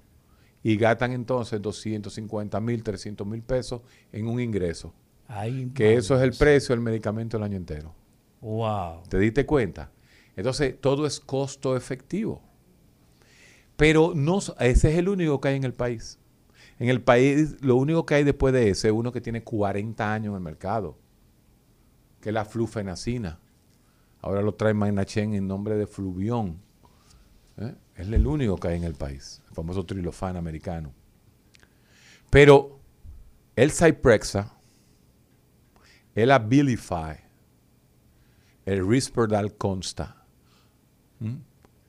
[0.62, 3.82] y gastan entonces 250 mil, 300 mil pesos
[4.14, 4.94] en un ingreso.
[5.36, 7.94] Ay, Que eso es el precio del medicamento el año entero.
[8.42, 9.04] Wow.
[9.10, 9.90] ¿Te diste cuenta?
[10.36, 12.42] Entonces, todo es costo efectivo.
[13.76, 16.20] Pero no, ese es el único que hay en el país.
[16.80, 20.14] En el país, lo único que hay después de ese es uno que tiene 40
[20.14, 20.98] años en el mercado,
[22.22, 23.40] que es la flufenacina.
[24.22, 26.60] Ahora lo trae Magnachen en nombre de Fluvión.
[27.58, 27.76] ¿eh?
[27.96, 30.94] Es el único que hay en el país, el famoso trilofán americano.
[32.30, 32.80] Pero
[33.56, 34.54] el Cyprexa,
[36.16, 37.18] el Abilify,
[38.66, 40.26] el Risperdal Consta,
[41.20, 41.40] ¿m?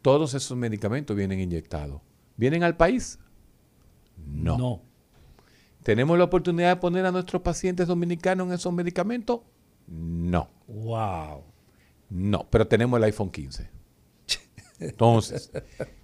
[0.03, 2.01] todos esos medicamentos vienen inyectados.
[2.37, 3.19] ¿Vienen al país?
[4.27, 4.59] No.
[4.59, 4.83] No.
[5.83, 9.41] ¿Tenemos la oportunidad de poner a nuestros pacientes dominicanos en esos medicamentos?
[9.87, 10.49] No.
[10.67, 11.45] Wow.
[12.09, 13.71] No, pero tenemos el iPhone 15.
[14.81, 15.51] Entonces,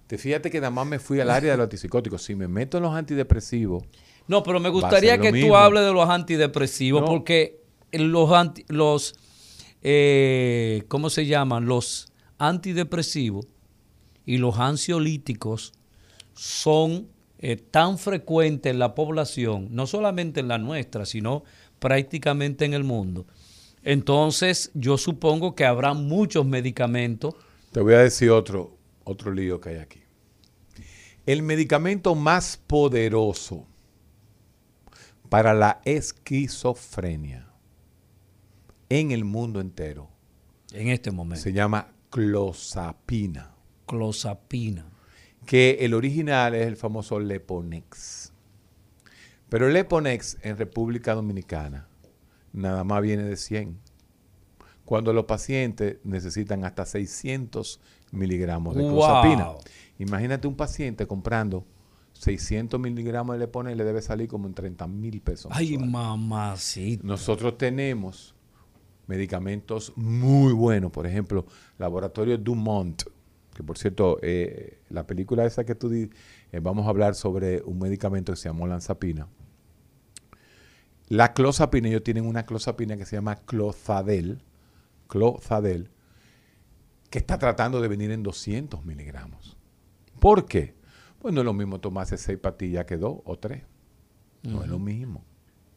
[0.07, 2.23] te fíjate que nada más me fui al área de los antipsicóticos.
[2.23, 3.83] Si me meto en los antidepresivos,
[4.27, 7.07] No, pero me gustaría que tú hables de los antidepresivos No.
[7.07, 7.60] porque
[7.91, 8.29] los,
[8.67, 9.15] los
[9.81, 11.65] eh, ¿cómo se llaman?
[11.65, 13.47] Los antidepresivos
[14.25, 15.73] y los ansiolíticos
[16.33, 17.07] son
[17.39, 21.43] eh, tan frecuentes en la población, no solamente en la nuestra, sino
[21.79, 23.25] prácticamente en el mundo.
[23.83, 27.33] Entonces, yo supongo que habrá muchos medicamentos.
[27.71, 30.01] te voy a decir otro, otro lío que hay aquí.
[31.25, 33.65] El medicamento más poderoso
[35.29, 37.50] para la esquizofrenia
[38.99, 40.09] en el mundo entero
[40.73, 41.41] En este momento.
[41.41, 43.51] se llama clozapina.
[43.85, 44.85] Clozapina.
[45.45, 48.31] que el original es el famoso Leponex.
[49.49, 51.87] Pero el Leponex en República Dominicana
[52.53, 53.77] nada más viene de 100.
[54.85, 57.79] Cuando los pacientes necesitan hasta 600
[58.11, 58.91] miligramos de Wow.
[58.91, 59.49] clozapina.
[59.99, 61.65] Imagínate un paciente comprando
[62.13, 65.51] 600 miligramos de Leponex, le debe salir como en 30 mil pesos.
[65.55, 67.03] Ay, mamacita.
[67.05, 68.35] Nosotros tenemos
[69.11, 71.45] medicamentos muy buenos, por ejemplo,
[71.77, 73.03] Laboratorio Dumont,
[73.53, 76.09] que por cierto, eh, la película esa que tú di,
[76.53, 79.27] eh, vamos a hablar sobre un medicamento que se llama lanzapina.
[81.09, 84.41] La clozapina, ellos tienen una clozapina que se llama clozadel,
[85.07, 85.89] clozadel,
[87.09, 89.57] que está tratando de venir en 200 miligramos.
[90.21, 90.73] ¿Por qué?
[91.19, 93.63] Pues no es lo mismo tomarse seis pastillas que dos o tres.
[94.43, 95.25] No es lo mismo.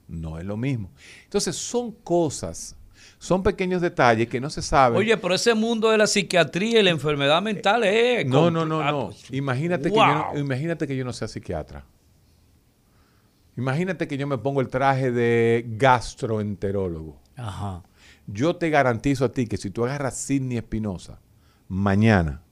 [0.07, 0.91] No es lo mismo.
[1.25, 2.77] Entonces son cosas,
[3.19, 4.99] son pequeños detalles que no se saben.
[4.99, 8.27] Oye, pero ese mundo de la psiquiatría y la enfermedad mental es...
[8.27, 9.07] no, compl- no, no, ah, no.
[9.07, 11.85] pues, Imagínate, que yo no, imagínate que yo no sea psiquiatra.
[13.57, 17.21] Imagínate que yo me pongo el traje de gastroenterólogo.
[17.37, 17.83] Ajá.
[18.27, 21.21] Yo te garantizo a ti que si tú agarras Sidney Espinosa
[21.69, 22.43] mañana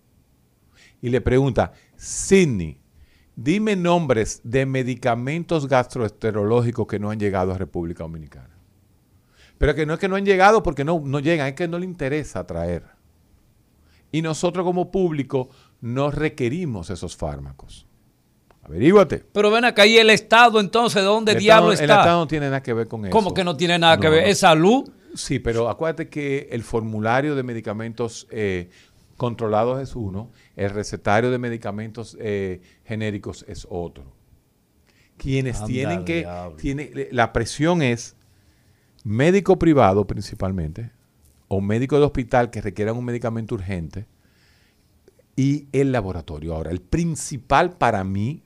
[1.01, 2.79] y le preguntas, Sidney,
[3.35, 8.52] dime nombres de medicamentos gastroenterológicos que no han llegado a República Dominicana.
[9.63, 11.79] Pero que no es que no han llegado porque no, no llegan, es que no
[11.79, 12.83] le interesa traer.
[14.11, 15.51] Y nosotros como público
[15.81, 17.87] no requerimos esos fármacos.
[18.65, 19.25] Averíguate.
[19.33, 21.95] Pero ven acá, ¿y el Estado entonces dónde El diablo Estado- está?
[21.95, 23.13] El Estado no tiene nada que ver con eso.
[23.13, 24.25] ¿Cómo que no tiene nada que ver?
[24.25, 24.29] no.
[24.31, 24.91] ¿Es salud?
[25.15, 28.69] Sí, pero acuérdate que el formulario de medicamentos eh,
[29.17, 34.13] controlados es uno, el recetario de medicamentos eh, genéricos es otro.
[35.17, 38.17] Quienes Anda tienen que, tiene, la presión es
[39.05, 40.93] médico privado principalmente,
[41.49, 44.07] o médico de hospital que requieran un medicamento urgente,
[45.37, 46.55] y el laboratorio.
[46.55, 48.43] Ahora, el principal para mí,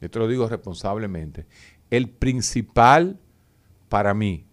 [0.00, 1.46] yo lo digo responsablemente,
[1.90, 3.20] el principal
[3.88, 4.46] para mí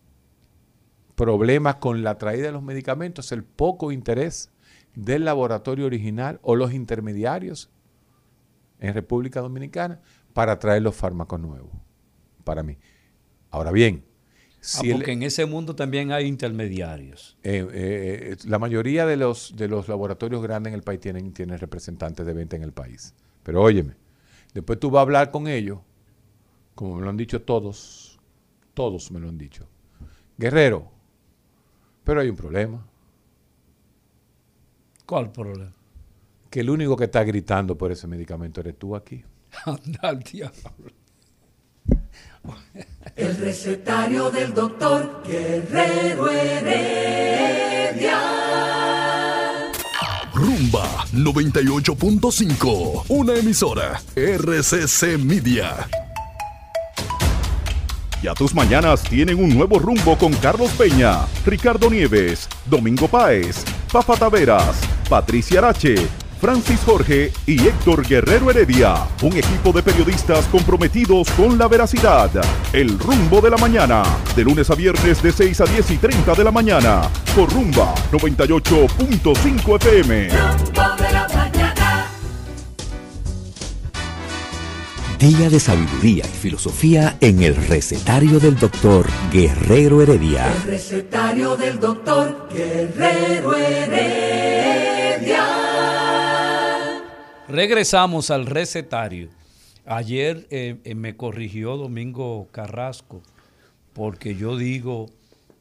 [1.16, 4.52] problema con la traída de los medicamentos es el poco interés
[4.96, 7.70] del laboratorio original o los intermediarios
[8.80, 10.02] en República Dominicana
[10.34, 11.72] para traer los fármacos nuevos,
[12.44, 12.80] para mí.
[13.52, 14.04] Ahora bien,
[14.76, 17.38] Ah, el- porque en ese mundo también hay intermediarios.
[17.44, 21.58] eh, eh, la mayoría de los, de los laboratorios grandes en el país tienen, tienen
[21.58, 23.14] representantes de venta en el país.
[23.44, 23.96] Pero óyeme,
[24.54, 25.80] después tú vas a hablar con ellos,
[26.76, 28.20] como me lo han dicho todos,
[28.74, 29.68] todos me lo han dicho.
[30.38, 30.92] Guerrero,
[32.04, 32.86] pero hay un problema,
[35.06, 35.74] ¿Cuál problema?
[36.50, 39.24] que el único que está gritando por ese medicamento eres tú aquí.
[39.66, 40.72] Anda al diablo.
[43.16, 48.20] El recetario del doctor Guerrero Heredia.
[50.34, 55.88] Rumba 98.5, una emisora RCC Media.
[58.24, 64.16] Ya tus mañanas tienen un nuevo rumbo con Carlos Peña, Ricardo Nieves, Domingo Páez, Fafa
[64.16, 66.08] Taveras, Patricia Arache,
[66.42, 68.96] Francis Jorge y Héctor Guerrero Heredia.
[69.22, 72.32] Un equipo de periodistas comprometidos con la veracidad.
[72.74, 74.02] El rumbo de la mañana,
[74.36, 77.04] de lunes a viernes de 6 a 10 y 30 de la mañana,
[77.36, 80.30] por Rumba 98.5 FM.
[80.30, 82.08] Rumbo de la mañana.
[85.20, 90.52] Día de sabiduría y filosofía en el recetario del doctor Guerrero Heredia.
[90.52, 95.61] El recetario del doctor Guerrero Heredia.
[97.52, 99.30] Regresamos al recetario.
[99.86, 103.22] Ayer eh, eh, me corrigió Domingo Carrasco
[103.94, 105.10] porque yo digo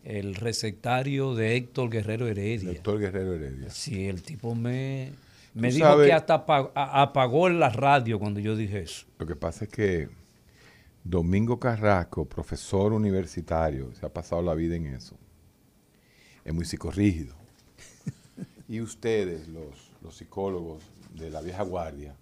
[0.05, 2.73] el recetario de Héctor Guerrero Heredia.
[2.75, 3.71] Doctor Guerrero Heredia.
[3.71, 5.13] Sí, el tipo me,
[5.55, 6.35] me dijo sabes- que hasta
[6.75, 9.07] apagó en la radio cuando yo dije eso.
[9.19, 10.09] Lo que pasa es que
[11.03, 15.17] Domingo Carrasco, profesor universitario, se ha pasado la vida en eso.
[16.45, 17.35] Es muy psicorrígido.
[18.69, 20.85] Y ustedes, los, los psicólogos
[21.21, 22.15] de la vieja guardia,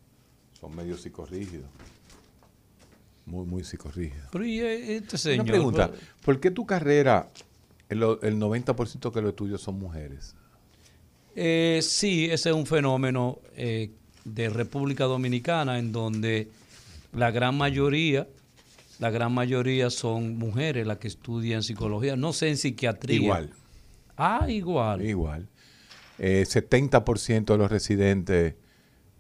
[0.61, 1.67] son medio psicorrígidos.
[3.27, 4.27] Muy, muy psicorrígidos.
[4.33, 5.45] Pero y eh, este señor.
[5.45, 7.29] Una pregunta, pero- ¿por qué tu carrera,
[7.89, 10.35] el, el 90% que lo estudios son mujeres?
[11.37, 13.91] Eh, sí, ese es un fenómeno eh,
[14.25, 16.49] de República Dominicana en donde
[17.13, 18.27] la gran mayoría,
[18.99, 23.17] la gran mayoría son mujeres las que estudian psicología, no sé en psiquiatría.
[23.17, 23.51] Igual,
[24.17, 25.05] Ah, igual.
[25.07, 25.49] igual.
[26.19, 28.55] Eh, 70% de los residentes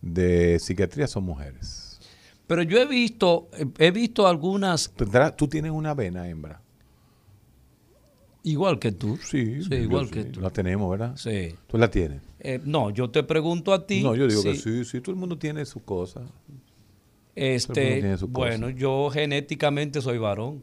[0.02, 2.00] de psiquiatría son mujeres.
[2.46, 4.92] Pero yo he visto, eh, he visto algunas
[5.36, 6.62] ¿Tú tienes una vena, hembra?
[8.42, 9.18] igual que tú.
[9.18, 10.40] Sí, Sí, yo igual sí, que tú.
[10.40, 11.14] La tenemos, ¿verdad?
[11.16, 11.54] Sí.
[11.66, 12.22] ¿Tú la tienes?
[12.40, 14.02] Eh, no, yo te pregunto a ti.
[14.02, 16.20] No, yo digo que sí, sí, todo el mundo tiene su cosa.
[16.20, 16.62] Todo el mundo
[17.34, 20.62] Este, tiene bueno, yo genéticamente soy varón.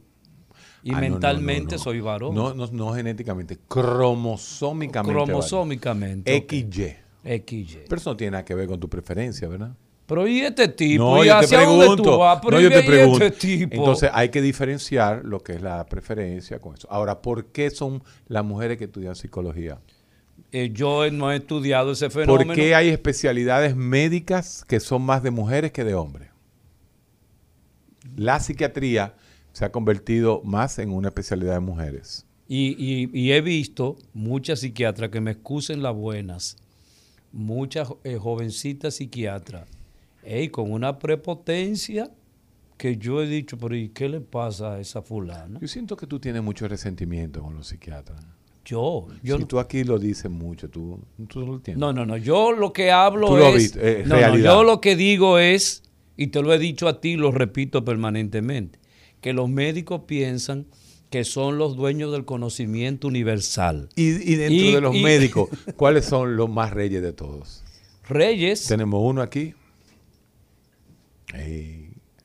[0.81, 1.83] Y Ah, no, mentalmente no, no.
[1.83, 2.33] soy varón.
[2.35, 5.13] No, no, no genéticamente, cromosómicamente.
[5.23, 6.45] Cromosómicamente.
[6.47, 6.95] XY.
[7.25, 7.79] XY.
[7.89, 9.75] Pero eso no tiene nada que ver con tu preferencia, ¿verdad?
[10.05, 11.03] Pero ¿y este tipo?
[11.03, 12.03] No, ¿Y yo te hacia dónde pregunto.
[12.03, 12.39] tú vas?
[12.43, 13.25] Pero No, ¿y yo te pregunto.
[13.25, 13.75] este tipo?
[13.75, 16.87] Entonces hay que diferenciar lo que es la preferencia con eso.
[16.91, 19.79] Ahora, ¿por qué son las mujeres que estudian psicología?
[20.51, 22.45] Eh, yo no he estudiado ese fenómeno.
[22.45, 26.29] ¿Por qué hay especialidades médicas que son más de mujeres que de hombres?
[28.15, 29.15] La psiquiatría
[29.53, 32.25] se ha convertido más en una especialidad de mujeres.
[32.47, 36.57] Y, y- y he visto muchas psiquiatras que me excusen las buenas,
[37.35, 39.67] muchas eh, jovencitas psiquiatras,
[40.23, 42.09] ey, con una prepotencia
[42.77, 45.59] que yo he dicho, pero ¿y qué le pasa a esa fulana?
[45.59, 48.19] Yo siento que tú tienes mucho resentimiento con los psiquiatras.
[48.63, 51.79] Yo, yo si no, tú aquí lo dices mucho, tú, tú no lo entiendes.
[51.79, 54.63] no, no, no, yo lo que hablo Tú lo has es, eh, no, no, yo
[54.63, 55.83] lo que digo es,
[56.17, 58.79] y te lo he dicho a ti, lo repito permanentemente,
[59.21, 60.65] que los médicos piensan
[61.15, 63.87] que son los dueños del conocimiento universal.
[63.95, 65.47] Y, y dentro Y- de los y- médicos,
[65.77, 67.63] ¿cuáles son los más reyes de todos?
[68.09, 69.53] Reyes, Tenemos uno aquí.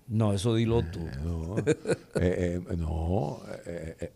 [0.08, 1.06] No, eso dilo tú.
[1.24, 1.76] no, eh,
[2.16, 4.12] eh, no, eh, eh,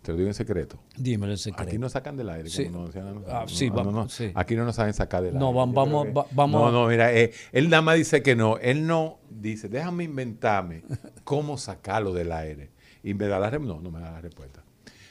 [0.00, 0.78] te lo digo en secreto.
[0.96, 1.68] Dímelo el secreto.
[1.68, 2.48] Aquí no sacan del aire.
[2.48, 2.64] Sí.
[2.64, 4.30] como no Ah, no, sí, no, vamos, no, sí.
[4.34, 5.58] Aquí no nos saben sacar del No, aire.
[5.60, 8.56] Yo vamos- que- va- vamos- No, no, mira, él nada más dice que no.
[8.56, 10.82] Él no dice, déjame inventarme
[11.24, 12.70] cómo sacarlo del aire.
[13.08, 13.74] Y me da la respuesta.
[13.74, 14.62] No, no me da la respuesta.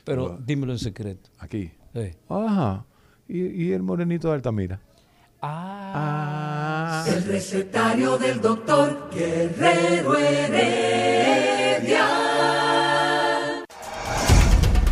[0.04, 0.38] Pero No.
[0.46, 1.30] dímelo en secreto.
[1.40, 1.72] Aquí.
[1.94, 2.12] Sí.
[2.30, 2.86] Ajá.
[3.28, 4.80] Y, y el morenito de Altamira.
[5.42, 7.04] Ah.
[7.08, 12.06] El recetario del doctor Guerrero Heredia.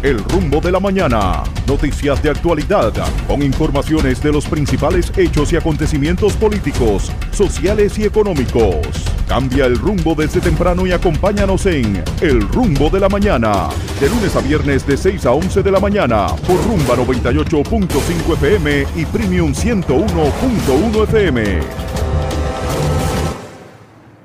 [0.02, 1.44] El rumbo de la mañana.
[1.68, 2.94] Noticias de actualidad
[3.28, 8.88] con informaciones de los principales hechos y acontecimientos políticos, sociales y económicos.
[9.28, 13.70] Cambia el rumbo desde temprano y acompáñanos en El rumbo de la mañana.
[14.00, 18.86] De lunes a viernes de 6 a 11 de la mañana por Rumba 98.5 FM
[18.96, 21.60] y Premium 101.1 FM.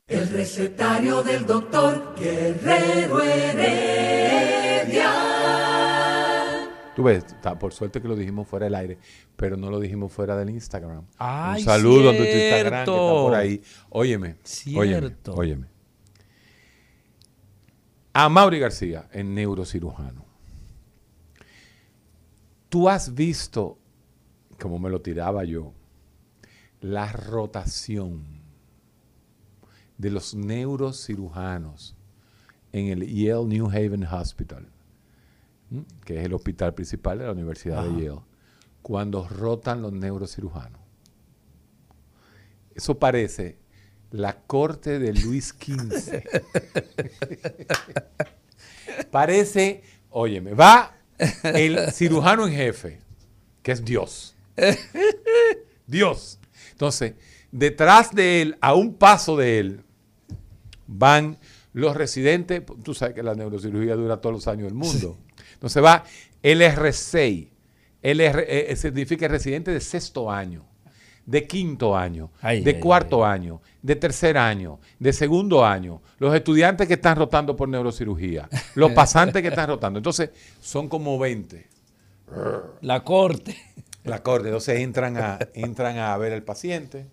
[0.07, 3.71] El recetario del doctor Guerrero Heredia.
[7.01, 8.99] Tú ves, está- por suerte que lo dijimos fuera del aire,
[9.37, 11.07] pero no lo dijimos fuera del Instagram.
[11.17, 13.63] Ay, Un saludo a tu Instagram que está por ahí.
[13.89, 15.35] Óyeme, óyeme, Cierto.
[15.35, 15.67] óyeme.
[18.13, 20.27] A Mauri García, en neurocirujano.
[22.69, 23.79] Tú has visto,
[24.59, 25.73] como me lo tiraba yo,
[26.83, 28.43] la rotación
[29.97, 31.97] de los neurocirujanos
[32.73, 34.70] en el Yale New Haven Hospital.
[36.05, 38.21] Que es el hospital principal de la Universidad de Yale,
[38.83, 40.81] cuando rotan los neurocirujanos.
[42.75, 43.59] Eso parece
[44.11, 46.23] la corte de Luis XV.
[49.11, 50.97] parece, óyeme, va
[51.45, 53.01] el cirujano en jefe,
[53.63, 54.35] que es Dios.
[55.87, 56.39] Dios.
[56.73, 57.15] Entonces,
[57.53, 59.85] detrás de él, a un paso de él,
[60.87, 61.39] van
[61.73, 62.63] los residentes.
[62.83, 65.19] Tú sabes que la neurocirugía dura todos los años del mundo.
[65.61, 66.05] Entonces va
[66.43, 67.49] el R6.
[68.01, 70.65] El R, eh, significa residente de sexto año,
[71.27, 76.35] de quinto año, Ay, de ay, cuarto año, de tercer año, de segundo año, los
[76.35, 79.99] estudiantes que están rotando por neurocirugía, los pasantes que están rotando.
[79.99, 80.31] Entonces,
[80.63, 81.69] son como 20.
[82.81, 83.55] La corte.
[84.05, 87.07] La corte, entonces entran a, entran a ver al paciente,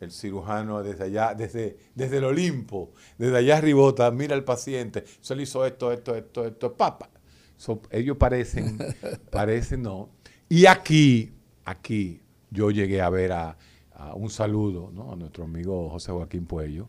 [0.00, 5.34] el cirujano desde allá, desde, desde el Olimpo, desde allá arribota, mira al paciente, se
[5.34, 7.10] le hizo esto, esto, esto, esto, papa.
[7.56, 8.78] So, ellos parecen,
[9.30, 10.10] parecen no.
[10.48, 11.32] Y aquí,
[11.64, 13.56] aquí, yo llegué a ver a,
[13.94, 15.12] a un saludo ¿no?
[15.12, 16.88] a nuestro amigo José Joaquín Puello,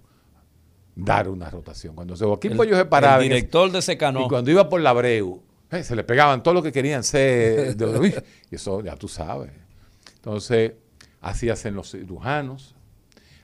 [0.95, 1.95] dar una rotación.
[1.95, 4.25] Cuando José Joaquín El, Puello se paraba el director de Secanó.
[4.25, 5.41] y cuando iba por la Abreu,
[5.71, 7.75] eh, se le pegaban todo lo que querían ser.
[7.75, 9.51] de- y eso ya tú sabes.
[10.15, 10.73] Entonces,
[11.21, 12.75] así hacen los cirujanos,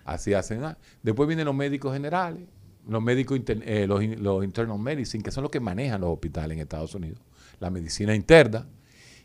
[0.06, 0.64] así hacen.
[0.64, 0.78] ah.
[1.02, 2.48] Después vienen los médicos generales,
[2.88, 6.96] los médicos, eh, los internal medicine, que son los que manejan los hospitales en Estados
[6.96, 7.20] Unidos,
[7.60, 8.68] la medicina interna.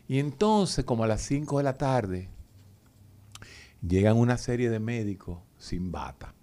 [0.07, 2.29] Y entonces, como a las 5 de la tarde,
[3.85, 6.33] llegan una serie de médicos sin bata.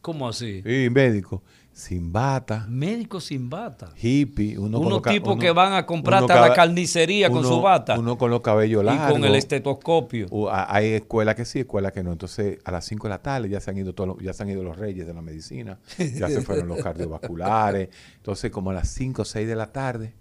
[0.00, 0.62] ¿Cómo así?
[0.64, 1.40] Sí, médicos
[1.72, 3.92] sin bata, Médico sin bata.
[4.02, 7.96] hippie, uno Unos tipos uno- que van a comprar hasta la carnicería con su bata
[7.96, 9.12] Uno con los cabellos y largos.
[9.12, 10.26] con el estetoscopio.
[10.30, 12.10] O hay escuelas que sí, escuelas que no.
[12.10, 14.42] Entonces, a las 5 de la tarde ya se han ido todos los, ya se
[14.42, 15.78] han ido los reyes de la medicina,
[16.16, 17.90] ya se fueron los cardiovasculares.
[18.16, 20.14] Entonces, como a las 5 o 6 de la tarde,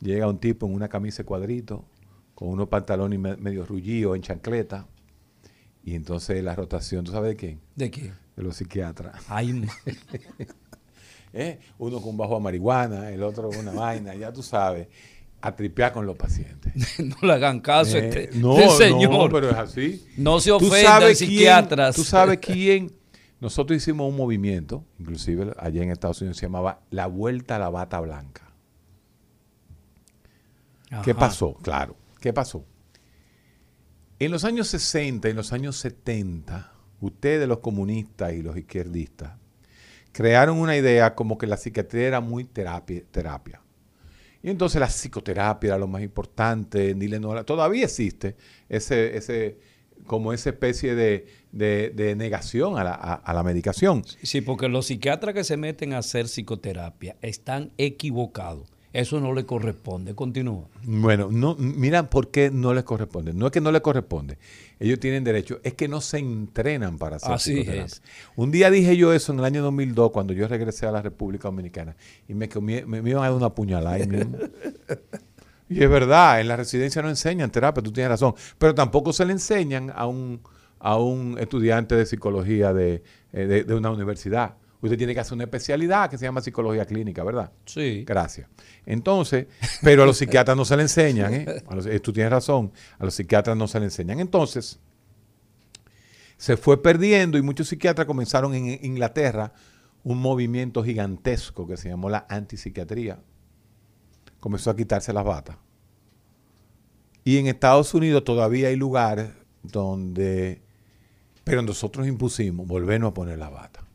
[0.00, 1.84] llega un tipo en una camisa de cuadrito,
[2.34, 4.86] con unos pantalones me- medio rullidos en chancleta.
[5.84, 7.60] Y entonces la rotación, ¿tú sabes de quién?
[7.74, 8.12] ¿De qué?
[8.36, 9.24] De los psiquiatras.
[9.28, 9.66] Ay,
[11.32, 11.58] ¿eh?
[11.78, 14.88] Uno con bajo a marihuana, el otro con una vaina, ya tú sabes,
[15.40, 16.98] a tripear con los pacientes.
[17.00, 19.10] no le hagan caso Eh, este, no, este señor.
[19.10, 20.06] no, pero es así.
[20.16, 21.96] No se ofendan, psiquiatras.
[21.96, 22.92] Tú sabes quién.
[23.40, 27.68] Nosotros hicimos un movimiento, inclusive allá en Estados Unidos, se llamaba La Vuelta a la
[27.68, 28.42] Bata Blanca.
[31.04, 31.54] ¿Qué pasó?
[31.62, 32.64] Claro, ¿qué pasó?
[34.18, 39.32] En los años 60 y en los años 70, ustedes los comunistas y los izquierdistas
[40.12, 43.02] crearon una idea como que la psiquiatría era muy terapia.
[43.10, 43.60] terapia.
[44.42, 48.36] Y entonces la psicoterapia era lo más importante, Nile Nola- todavía existe
[48.68, 49.58] ese, ese,
[50.06, 54.04] como esa especie de, de- negación a la, a la medicación.
[54.22, 58.68] Sí, porque los psiquiatras que se meten a hacer psicoterapia están equivocados.
[59.00, 60.14] Eso no le corresponde.
[60.14, 60.64] Continúa.
[60.84, 63.32] Bueno, no, mira por qué no les corresponde.
[63.34, 64.38] No es que no les corresponde.
[64.80, 65.60] Ellos tienen derecho.
[65.64, 67.84] Es que no se entrenan para hacer Así psicoterapia.
[67.84, 68.02] es.
[68.36, 71.48] Un día dije yo eso en el año 2002 cuando yo regresé a la República
[71.48, 71.94] Dominicana
[72.28, 74.38] y me, me, me iban a dar una puñalada mismo.
[75.68, 78.34] Y es verdad, en la residencia no enseñan terapia, tú tienes razón.
[78.56, 80.40] Pero tampoco se le enseñan a un,
[80.78, 84.54] a un estudiante de psicología de, eh, de- de una universidad.
[84.82, 87.50] Usted tiene que hacer una especialidad que se llama psicología clínica, ¿verdad?
[87.64, 88.04] Sí.
[88.06, 88.48] Gracias.
[88.84, 89.46] Entonces,
[89.82, 91.62] pero a los psiquiatras no se le enseñan, ¿eh?
[91.66, 94.20] A los- eh, tú tienes razón, a los psiquiatras no se le enseñan.
[94.20, 94.78] Entonces,
[96.36, 99.52] se fue perdiendo y muchos psiquiatras comenzaron en Inglaterra
[100.04, 103.18] un movimiento gigantesco que se llamó la antipsiquiatría.
[104.38, 105.56] Comenzó a quitarse las batas.
[107.24, 109.30] Y en Estados Unidos todavía hay lugares
[109.62, 110.60] donde,
[111.42, 113.85] pero nosotros impusimos volvernos a poner la bata.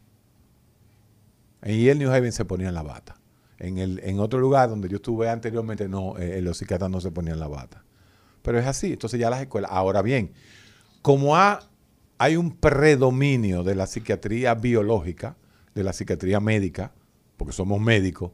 [1.61, 3.15] En Yale, New Haven se ponían la bata.
[3.59, 7.11] En, el, en otro lugar donde yo estuve anteriormente, no, eh, los psiquiatras no se
[7.11, 7.83] ponían la bata.
[8.41, 8.93] Pero es así.
[8.93, 9.69] Entonces ya las escuelas.
[9.71, 10.33] Ahora bien,
[11.03, 11.59] como ha-
[12.17, 15.37] hay un predominio de la psiquiatría biológica,
[15.75, 16.91] de la psiquiatría médica,
[17.37, 18.31] porque somos médicos,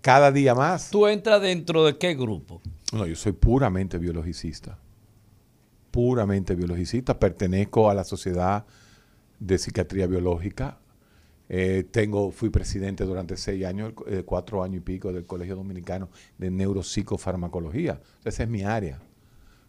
[0.00, 0.90] cada día más.
[0.90, 2.62] ¿Tú entras dentro de qué grupo?
[2.92, 4.78] No, yo soy puramente biologicista.
[5.90, 7.18] Puramente biologicista.
[7.18, 8.64] Pertenezco a la Sociedad
[9.38, 10.78] de Psiquiatría Biológica.
[11.52, 16.08] Eh, tengo, fui presidente durante seis años, eh, cuatro años y pico del Colegio Dominicano
[16.38, 18.00] de Neuropsicofarmacología.
[18.24, 19.00] Esa es mi área.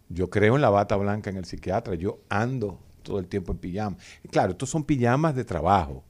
[0.08, 1.96] Yo creo en la bata blanca en el psiquiatra.
[1.96, 3.98] Yo ando todo el tiempo en pijama.
[4.24, 6.04] Y claro, estos son pijamas de trabajo.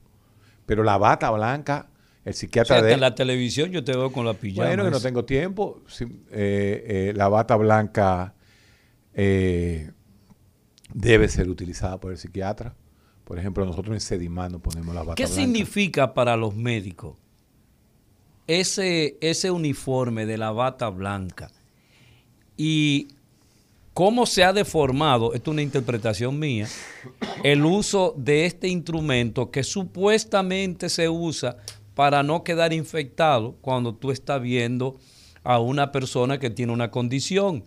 [0.66, 1.88] Pero la bata blanca,
[2.26, 2.92] el O psiquiatra sea, de...
[2.92, 4.68] en la televisión yo te veo con la pijama.
[4.68, 5.84] Bueno, que no tengo tiempo.
[5.88, 8.36] Sí, eh, eh, la bata blanca
[9.14, 9.88] debe
[11.30, 12.76] ser utilizada por el psiquiatra.
[13.32, 15.42] Por ejemplo, nosotros en Sedimán nos ponemos la bata ¿Qué blanca.
[15.42, 17.16] significa para los médicos
[18.46, 21.50] ese, ese uniforme de la bata blanca?
[22.58, 23.08] Y
[23.94, 26.68] cómo se ha deformado, esto es una interpretación mía,
[27.46, 31.56] el uso de este instrumento que supuestamente se usa
[31.96, 34.98] para no quedar infectado cuando tú estás viendo
[35.46, 37.64] a una persona que tiene una condición.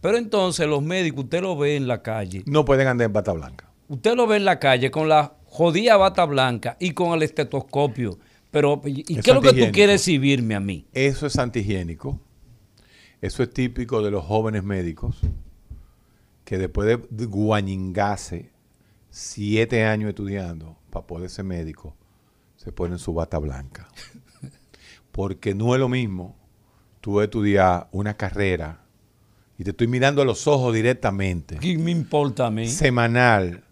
[0.00, 3.32] Pero entonces los médicos, usted lo ve en la calle, No pueden andar en bata
[3.32, 3.67] blanca.
[3.88, 8.18] Usted lo ve en la calle con la jodida bata blanca y con el estetoscopio.
[8.50, 10.86] Pero, ¿y Es qué es lo que tú quieres exhibirme a mí?
[10.92, 12.20] Eso es antihigiénico.
[13.20, 15.16] Eso es típico de los jóvenes médicos
[16.44, 18.50] que después de guañingarse
[19.10, 21.94] siete años estudiando para poder ser médico,
[22.56, 23.88] se ponen su bata blanca.
[25.12, 26.36] Porque no es lo mismo
[27.00, 28.80] tú estudiar una carrera
[29.58, 32.68] y te estoy mirando a los ojos directamente, ¿Qué me importa a mí?
[32.68, 33.64] semanal,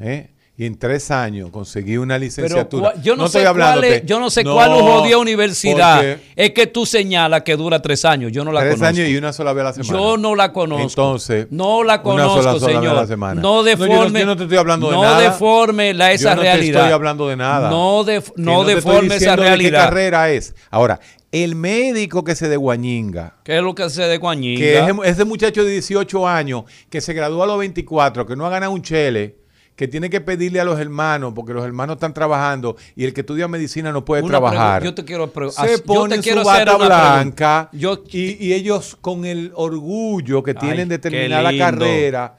[0.00, 0.30] ¿eh?
[0.56, 2.92] y en tres años conseguí una Pero licenciatura.
[2.94, 6.50] cua- yo no, sé estoy cuál es, yo no sé No, cuál jodida universidad es
[6.50, 8.30] que tú señalas que dura tres años.
[8.30, 8.88] Yo no la Tres conozco.
[8.94, 9.92] años y una sola vez a la semana.
[9.98, 10.82] Yo no la conozco.
[10.82, 12.94] Entonces, no la una conozco, sola- sola vez a señor.
[12.96, 13.40] la semana.
[13.40, 14.20] No No, yo no- deforme.
[14.20, 15.20] yo no te estoy hablando de no nada.
[15.20, 16.80] deforme la, esa Yo no te realidad.
[16.82, 17.70] estoy hablando de nada.
[17.70, 19.84] No, Que no te estoy deforme esa diciendo de qué realidad.
[19.84, 20.54] carrera es.
[20.70, 21.00] Ahora,
[21.32, 24.60] el médico que se de Guañinga, ¿Qué es lo que hace de Guañinga?
[24.60, 28.44] que es ese muchacho de 18 años que se graduó a los 24, que no
[28.44, 29.36] ha ganado un chele,
[29.80, 33.22] que tiene que pedirle a los hermanos, porque los hermanos están trabajando y el que
[33.22, 34.82] estudia medicina no puede Una trabajar.
[34.82, 38.98] yo te quiero se yo te ponen quiero su bata blanca Yo- y, y ellos
[39.00, 42.36] con el orgullo que tienen de qué terminar la carrera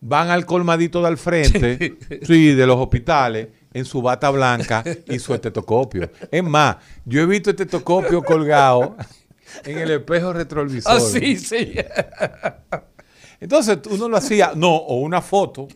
[0.00, 5.18] van al colmadito de al frente, sí, de los hospitales, en su bata blanca y
[5.18, 6.10] su estetoscopio.
[6.30, 8.96] Es más, yo he visto este estetoscopio colgado
[9.66, 10.90] en el espejo retrovisor.
[10.90, 11.74] Ah, sí, sí.
[13.40, 15.68] Entonces uno lo hacía, no, o una foto.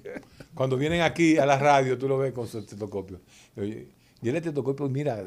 [0.56, 3.20] Cuando vienen aquí a la radio, tú lo ves con su estetoscopio.
[3.56, 3.88] Y oye,
[4.22, 5.22] Y el estetoscopio, mira,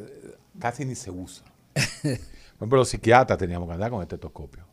[0.58, 1.46] casi ni se usa.
[2.02, 2.12] Por
[2.58, 4.66] ejemplo, los psiquiatras teníamos que andar con estetoscopio.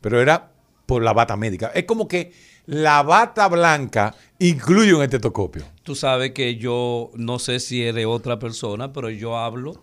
[0.00, 0.50] Pero era
[0.84, 1.68] por la bata médica.
[1.68, 2.32] Es como que
[2.66, 5.64] la bata blanca incluye un estetoscopio.
[5.84, 9.80] Tú sabes que yo no sé si es de otra persona, pero yo hablo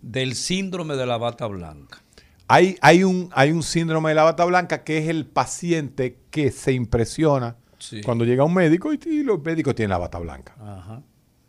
[0.00, 2.04] del síndrome de la bata blanca.
[2.46, 6.52] Hay, hay, un, hay un síndrome de la bata blanca que es el paciente que
[6.52, 7.56] se impresiona
[7.88, 8.00] Sí.
[8.02, 10.54] cuando llega un médico y, y los médicos tienen la bata blanca.
[10.58, 11.02] Ajá.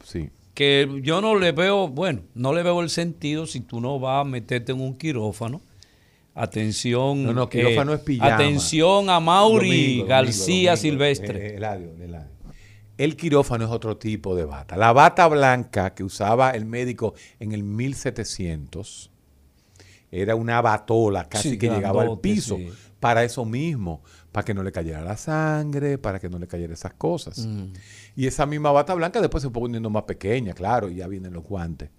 [0.04, 0.30] Sí.
[0.54, 4.22] Que yo no le veo, bueno, no le veo el sentido si tú no vas
[4.22, 5.62] a meterte en un quirófano.
[6.34, 7.24] Atención.
[7.24, 8.36] No, no, quirófano es pijama.
[8.36, 10.82] Atención a Mauri Domingo, domingo, García domingo.
[10.82, 11.40] Silvestre.
[11.48, 12.30] Eh, eh, Eladio, Eladio.
[12.98, 14.78] El quirófano es otro tipo de bata.
[14.78, 19.12] La bata blanca que usaba el médico en el 1700
[20.12, 22.58] era una batola casi Sí, que llegaba al piso.
[22.58, 22.70] sí.
[23.00, 24.02] Para eso mismo,
[24.36, 27.48] para que no le cayera la sangre, para que no le cayera esas cosas.
[27.48, 27.72] Mm.
[28.18, 31.32] Y esa misma bata blanca después se fue poniendo más pequeña, claro, y ya vienen
[31.32, 31.90] los guantes.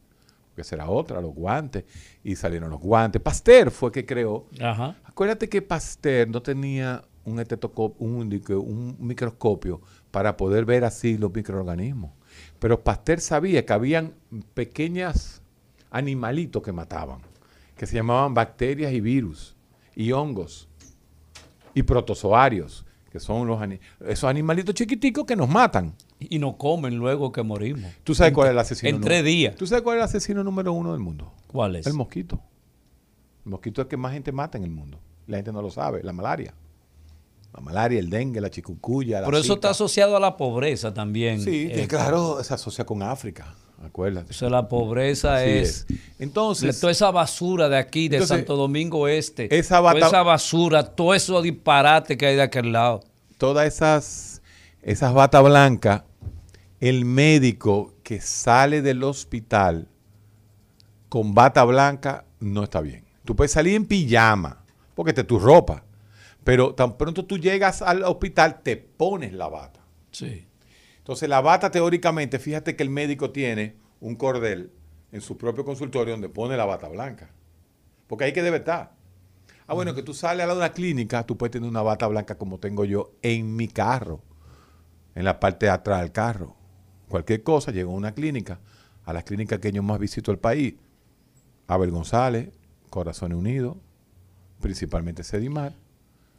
[0.51, 1.85] Porque será otra, los guantes.
[2.23, 3.23] Y salieron los guantes.
[3.23, 4.97] Pasteur fue que creó Ajá.
[5.05, 9.81] Acuérdate que Pasteur no tenía un, un, un microscopio
[10.11, 12.11] para poder ver así los microorganismos.
[12.59, 14.13] Pero Pasteur sabía que habían
[14.53, 15.41] pequeños
[15.91, 17.23] animalitos que mataban,
[17.79, 19.57] que se llamaban bacterias y virus,
[19.95, 20.69] y hongos,
[21.77, 23.61] y protozoarios, que son los
[24.01, 25.95] esos animalitos chiquiticos que nos matan.
[26.19, 27.93] Y no comen luego que morimos.
[28.03, 28.97] ¿Tú sabes cuál es el asesino?
[28.97, 29.55] En tres días.
[29.57, 31.35] ¿Tú sabes cuál es el asesino número uno del mundo?
[31.47, 31.87] ¿Cuál es?
[31.87, 32.41] El mosquito.
[33.45, 34.99] El mosquito es el que más gente mata en el mundo.
[35.27, 36.03] La gente no lo sabe.
[36.03, 36.55] La malaria.
[37.53, 39.21] La malaria, el dengue, la chikungunya.
[39.21, 41.43] la Pero eso está asociado a la pobreza también.
[41.43, 43.55] Sí, Eh, claro, se asocia con África.
[43.85, 44.31] Acuérdate.
[44.31, 45.87] O sea, la pobreza es,
[46.19, 49.55] Entonces, toda esa basura de aquí, de Entonces, Santo Domingo Este.
[49.57, 53.05] esa toda bata- esa basura, todo eso disparate que hay de aquel lado.
[53.39, 54.43] todas esas,
[54.83, 56.03] esas batas blancas,
[56.81, 59.89] el médico que sale del hospital
[61.09, 63.05] con bata blanca no está bien.
[63.25, 64.65] Tú puedes salir en pijama,
[64.95, 65.85] porque es tu ropa.
[66.45, 69.81] Pero tan pronto tú llegas al hospital, te pones la bata.
[70.13, 70.46] Sí.
[71.07, 74.73] Entonces, la bata teóricamente, fíjate que el médico tiene un cordel
[75.13, 77.31] en su propio consultorio donde pone la bata blanca.
[78.09, 78.93] Porque ahí que debe estar.
[79.69, 82.09] Ah, bueno, que tú sales a la de una clínica, tú puedes tener una bata
[82.09, 84.21] blanca como tengo yo en mi carro,
[85.15, 86.57] en la parte de atrás del carro.
[87.09, 88.59] Cualquier cosa, llego a una clínica,
[89.05, 90.75] a las clínicas que yo más visito el país,
[91.69, 92.51] Abel González,
[92.91, 93.77] Corazones Unidos,
[94.61, 95.73] principalmente Sedimar.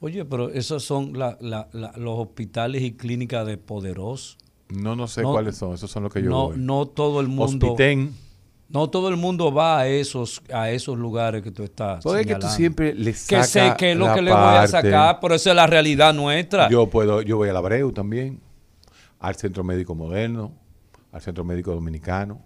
[0.01, 4.37] Oye, pero esos son la- la- la- los hospitales y clínicas de poderosos.
[4.69, 6.57] No, no sé No, cuáles son, esos son los que yo No, voy.
[6.57, 7.67] no todo el mundo.
[7.67, 8.13] Hospitén.
[8.69, 12.03] No todo el mundo va a esos, a esos lugares que tú estás.
[12.03, 14.31] Todo es que tú siempre le Que sacas sé que es lo la que le
[14.31, 16.69] voy a sacar, pero esa es la realidad nuestra.
[16.69, 18.41] Yo puedo, yo voy al Abreu también,
[19.19, 20.51] al Centro Médico Moderno,
[21.13, 22.41] al Centro Médico Dominicano.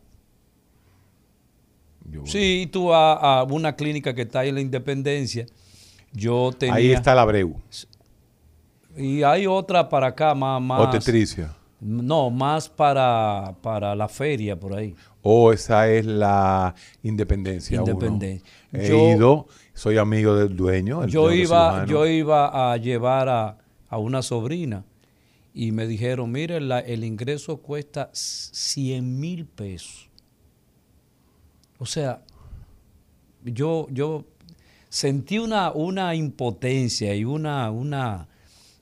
[2.08, 2.22] Yo.
[2.28, 5.48] Sí, tú vas a una clínica que está ahí en la Independencia.
[6.14, 6.76] Yo tenía.
[6.76, 7.56] Ahí está el Abreu,
[8.96, 10.62] Y hay otra para acá, más.
[10.62, 11.56] más Obstetricia.
[11.82, 14.96] No, más para, para la feria por ahí.
[15.24, 16.74] O esa es la
[17.04, 17.82] Independencia.
[17.82, 17.92] uno.
[17.92, 18.48] Independencia.
[18.72, 21.04] He Yo- ido, soy amigo del dueño.
[21.04, 23.58] el Yo iba, yo iba a llevar a,
[23.90, 24.86] a una sobrina
[25.54, 30.08] y me dijeron, mire, la- el ingreso cuesta 100 mil pesos.
[31.80, 32.22] O sea,
[33.44, 34.26] yo, yo
[34.90, 38.28] sentí una, una impotencia y una, una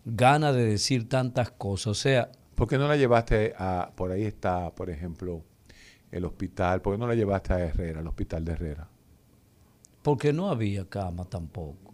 [0.06, 1.88] gana de decir tantas cosas.
[1.88, 5.42] O sea, ¿Por qué no la llevaste a, por ahí está, por ejemplo,
[6.12, 8.90] el hospital, por qué no la llevaste a Herrera, al hospital de Herrera?
[10.02, 11.94] porque no había cama tampoco.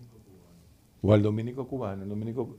[1.01, 2.57] O al dominico cubano, el dominico...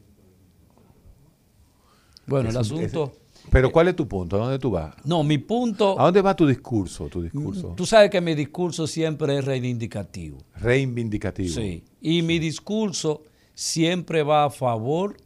[2.26, 3.12] Bueno, el asunto...
[3.50, 4.36] Pero ¿cuál es tu punto?
[4.36, 4.94] ¿A dónde tú vas?
[5.04, 5.98] No, mi punto...
[6.00, 7.09] ¿A dónde va tu discurso?
[7.09, 10.38] Tu discurso Tú sabes que mi discurso siempre es reivindicativo.
[10.57, 11.54] reivindicativo.
[11.54, 11.84] Sí.
[12.00, 13.22] Y mi discurso
[13.54, 15.16] siempre va a favor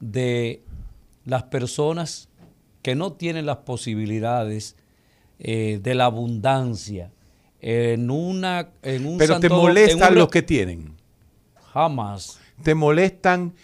[0.00, 0.62] de
[1.24, 2.28] las personas
[2.82, 4.76] que no tienen las posibilidades
[5.38, 7.10] eh, de la abundancia
[7.60, 10.96] en una en un Pero te Santo- molestan un- los que tienen.
[11.72, 12.38] jamás.
[12.62, 13.54] Te molestan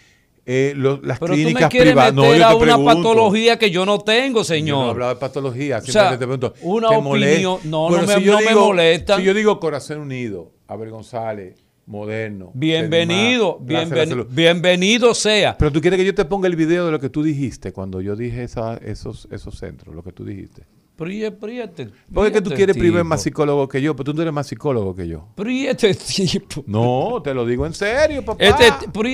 [0.45, 2.13] eh, lo- las Pero tú me clínicas quieres privadas.
[2.15, 2.95] meter yo a te una pregunto.
[2.95, 4.89] patología que yo no tengo, Yo no señor.
[4.89, 6.55] hablaba de patología, O sea, te pregunto.
[6.63, 7.67] una ¿te opinión- molesta?
[7.69, 9.17] no, no me- si no me molesta.
[9.17, 11.55] Si yo digo Corazón Unido, Abel González,
[11.89, 12.51] Moderno.
[12.53, 15.57] bienvenido, bienveni- bienvenido sea.
[15.57, 17.99] Pero tú quieres que yo te ponga el video de lo que tú dijiste cuando
[17.99, 20.67] yo dije esa- esos, esos centros, lo que tú dijiste.
[21.07, 23.09] Y este- Porque es que tú quieres primero tipo?
[23.09, 25.29] más psicólogo que yo, pero tú no eres más psicólogo que yo.
[25.35, 26.63] Este tipo.
[26.67, 28.43] No, te lo digo en serio, papá.
[28.43, 28.67] Este,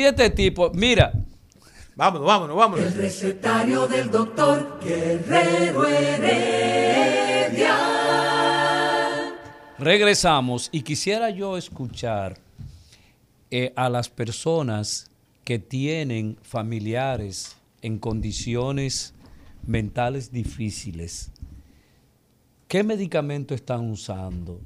[0.06, 1.14] este tipo, mira,
[1.98, 2.94] Vámonos, vámonos, vámonos.
[2.98, 7.78] Recetario del doctor Guerrero Heredia.
[9.80, 12.38] regresamos y quisiera yo escuchar
[13.52, 15.10] eh, a las personas
[15.44, 19.14] que tienen familiares en condiciones
[19.66, 21.32] mentales difíciles.
[22.68, 24.60] ¿Qué medicamento están usando?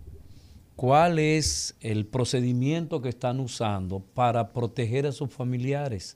[0.75, 6.15] ¿Cuál es el procedimiento que están usando para proteger a sus familiares?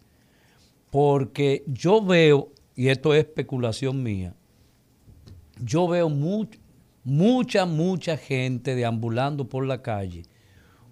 [0.90, 4.34] Porque yo veo, y esto es especulación mía,
[5.62, 6.60] yo veo much-
[7.04, 10.24] mucha, mucha gente deambulando por la calle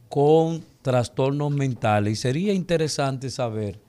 [0.10, 3.80] con trastornos mentales y sería interesante saber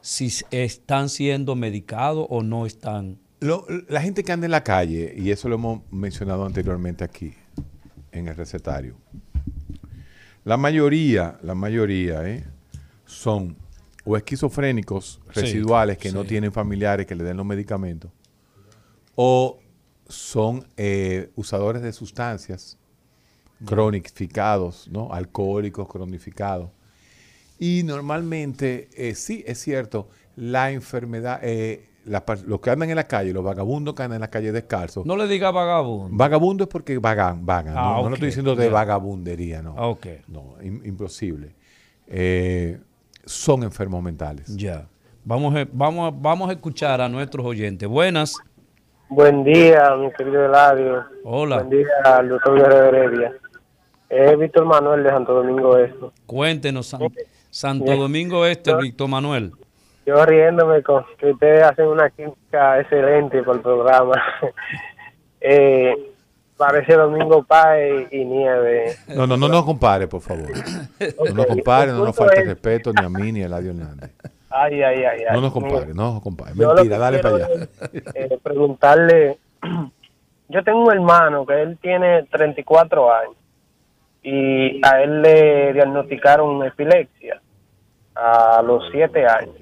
[0.00, 3.18] si están siendo medicados o no están.
[3.40, 7.34] Lo- la gente que anda en la calle, y eso lo hemos mencionado anteriormente aquí,
[8.12, 8.96] en el recetario,
[10.44, 12.44] la mayoría, la mayoría, ¿eh?
[13.06, 13.56] son
[14.04, 18.10] o esquizofrénicos Sí, residuales que no tienen familiares que le den los medicamentos,
[19.14, 19.58] o
[20.06, 22.76] son eh, usadores de sustancias
[23.64, 25.12] cronificados, ¿no?
[25.12, 26.70] Alcohólicos cronificados.
[27.58, 31.86] Y normalmente, eh, sí, es cierto, la enfermedad, eh,
[32.26, 35.06] par- los que andan en la calle, los vagabundos que andan en la calle descalzos,
[35.06, 36.16] No le diga vagabundo.
[36.16, 37.90] vagabundo es porque vagan, vagan, Ah, ¿no?
[37.94, 39.74] No ok, lo estoy diciendo de vagabundería, no.
[39.78, 40.06] Ah, ok.
[40.28, 41.54] No, im- imposible.
[42.08, 42.78] Eh,
[43.24, 44.54] son enfermos mentales.
[44.56, 44.86] Ya.
[45.24, 47.88] Vamos a, vamos, a- vamos a escuchar a nuestros oyentes.
[47.88, 48.34] Buenas.
[49.08, 51.04] Buen día, mi querido Eladio.
[51.24, 51.58] Hola.
[51.62, 53.32] Buen día doctor Guerrero Heredia.
[54.14, 56.06] Es Víctor Manuel de Santo Domingo Este.
[56.26, 57.00] Cuéntenos, San-
[57.50, 59.50] Santo Domingo Este, Víctor Manuel.
[60.06, 64.14] Yo riéndome con que ustedes hacen una química excelente por el programa.
[65.40, 66.12] eh,
[66.56, 68.94] parece Domingo Páez y Nieve.
[69.08, 70.48] No, no, no nos compare, por favor.
[71.26, 74.12] No nos compare, no nos falte respeto ni a mí ni a Eladio Hernández.
[74.48, 75.22] Ay, ay, ay.
[75.28, 75.34] ay.
[75.34, 76.52] No nos compare, no nos compare.
[76.54, 77.48] Yo Mentira, dale para allá.
[77.92, 79.38] es, eh, preguntarle,
[80.48, 83.34] yo tengo un hermano que él tiene 34 años
[84.24, 87.40] y a él le diagnosticaron epilepsia
[88.14, 89.54] a los 7 años.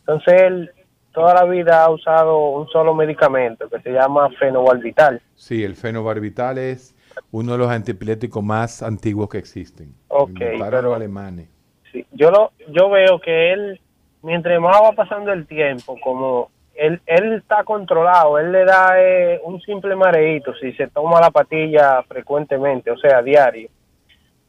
[0.00, 0.70] Entonces él
[1.12, 5.22] toda la vida ha usado un solo medicamento que se llama fenobarbital.
[5.34, 6.94] Sí, el fenobarbital es
[7.30, 9.94] uno de los antiepilépticos más antiguos que existen.
[10.08, 11.48] Ok, pero- los alemanes.
[11.92, 13.80] Sí, yo lo, yo veo que él,
[14.22, 19.40] mientras más va pasando el tiempo, como él, él está controlado, él le da eh,
[19.44, 23.68] un simple mareíto si se toma la patilla frecuentemente, o sea, diario.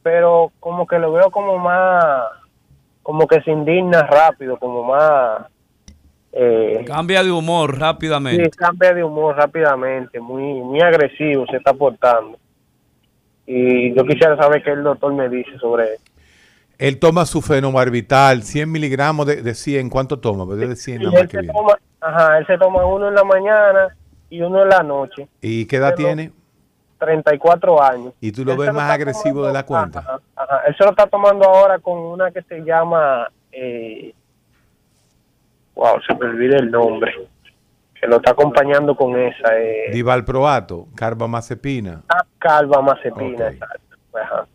[0.02, 2.24] Pero como que lo veo como más,
[3.02, 5.46] como que se indigna rápido, como más...
[6.32, 8.50] Eh, Cambia de humor sí, rápidamente.
[8.50, 12.38] cambia de humor rápidamente, muy, muy agresivo se está portando.
[13.46, 16.04] Y yo quisiera saber qué el doctor me dice sobre eso.
[16.78, 19.90] Él toma su fenobarbital, 100 miligramos de, de 100.
[19.90, 20.44] ¿Cuánto toma?
[20.54, 21.52] De 100 Y nada más él que se viene.
[21.52, 23.96] toma, ajá, él se toma uno en la mañana
[24.30, 25.28] y uno en la noche.
[25.40, 26.32] ¿Y qué edad Pero- tiene?
[26.98, 28.12] 34 años.
[28.20, 30.00] ¿Y tú lo Él ves más agresivo de la cuenta?
[30.00, 30.62] Ajá, ajá.
[30.66, 33.28] Él se lo está tomando ahora con una que se llama...
[33.52, 34.12] Eh,
[35.76, 37.12] wow, se me olvida el nombre.
[38.00, 39.56] Que lo está acompañando con esa.
[39.58, 42.02] Eh, Divalproato, carbamazepina.
[42.08, 43.46] ah, calva mazepina.
[43.46, 43.52] Ok.
[43.52, 43.96] exacto.
[44.14, 44.46] Ajá.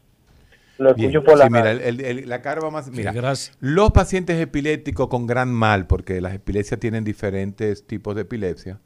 [0.80, 1.10] Lo Bien.
[1.12, 1.82] escucho por la Sí, mira, radio.
[1.82, 3.12] el- el- el- la carbamazepina.
[3.12, 3.56] Mira, gracias.
[3.60, 8.80] los pacientes epilépticos con gran mal, porque las epilepsias tienen diferentes tipos de epilepsia.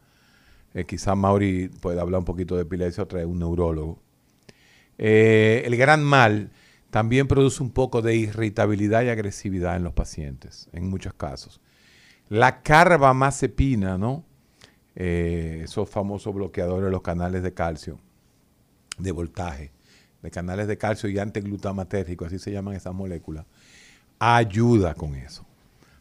[0.74, 4.02] Eh, quizá Mauri pueda hablar un poquito de epilepsia o trae un neurólogo.
[4.98, 6.52] Eh, el gran mal
[6.90, 11.62] también produce un poco de irritabilidad y agresividad en los pacientes, en muchos casos.
[12.30, 14.26] La carbamazepina, ¿no?
[14.96, 18.00] Eh, esos famosos bloqueadores de los canales de calcio,
[18.98, 19.72] de voltaje,
[20.28, 23.46] de canales de calcio y antiglutamatérgico, así se llaman esas moléculas,
[24.20, 25.46] ayuda con eso.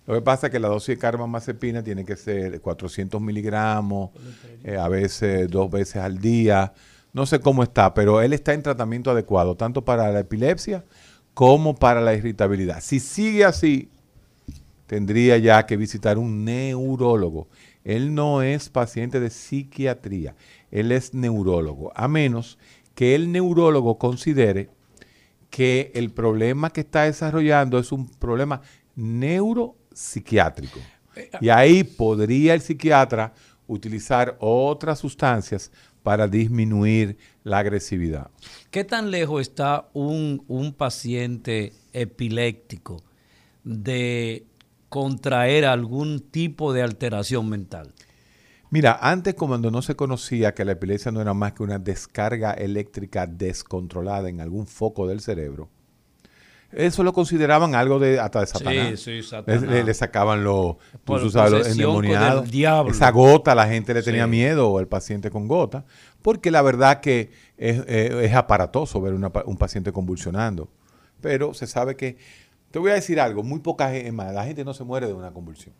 [0.05, 4.11] Lo que pasa es que la dosis de carbamazepina tiene que ser 400 miligramos,
[4.65, 6.73] eh, a veces dos veces al día.
[7.13, 10.85] No sé cómo está, pero él está en tratamiento adecuado, tanto para la epilepsia
[11.35, 12.81] como para la irritabilidad.
[12.81, 13.91] Si sigue así,
[14.87, 17.49] tendría ya que visitar un neurólogo.
[17.85, 20.35] Él no es paciente de psiquiatría,
[20.73, 22.59] él es neurólogo, a menos
[22.97, 24.71] que el neurólogo considere
[25.51, 28.63] que el problema que está desarrollando es un problema
[28.97, 30.81] neuropsiquiátrico.
[31.41, 33.35] Y ahí podría el psiquiatra
[33.67, 35.71] utilizar otras sustancias
[36.03, 38.31] para disminuir la agresividad.
[38.71, 43.03] ¿Qué tan lejos está un, un paciente epiléptico
[43.63, 44.47] de
[44.89, 47.93] contraer algún tipo de alteración mental?
[48.77, 52.53] Mira, antes cuando no se conocía que la epilepsia no era más que una descarga
[52.53, 55.71] eléctrica descontrolada en algún foco del cerebro,
[56.71, 59.01] eso lo consideraban algo de hasta de Satanás.
[59.01, 59.63] Sí, sí, Satanás.
[59.63, 62.51] le- le sacaban los, Por tú sabes, los endemoniados.
[62.51, 62.93] diablo.
[62.93, 64.31] Esa gota, la gente le tenía Sí.
[64.31, 65.87] miedo, o el paciente con gota,
[66.21, 70.69] porque la verdad que es, eh, es aparatoso ver una un paciente convulsionando.
[71.23, 72.19] Pero se sabe que,
[72.71, 75.31] te voy a decir algo, muy poca gente, la gente no se muere de una
[75.33, 75.75] convulsión.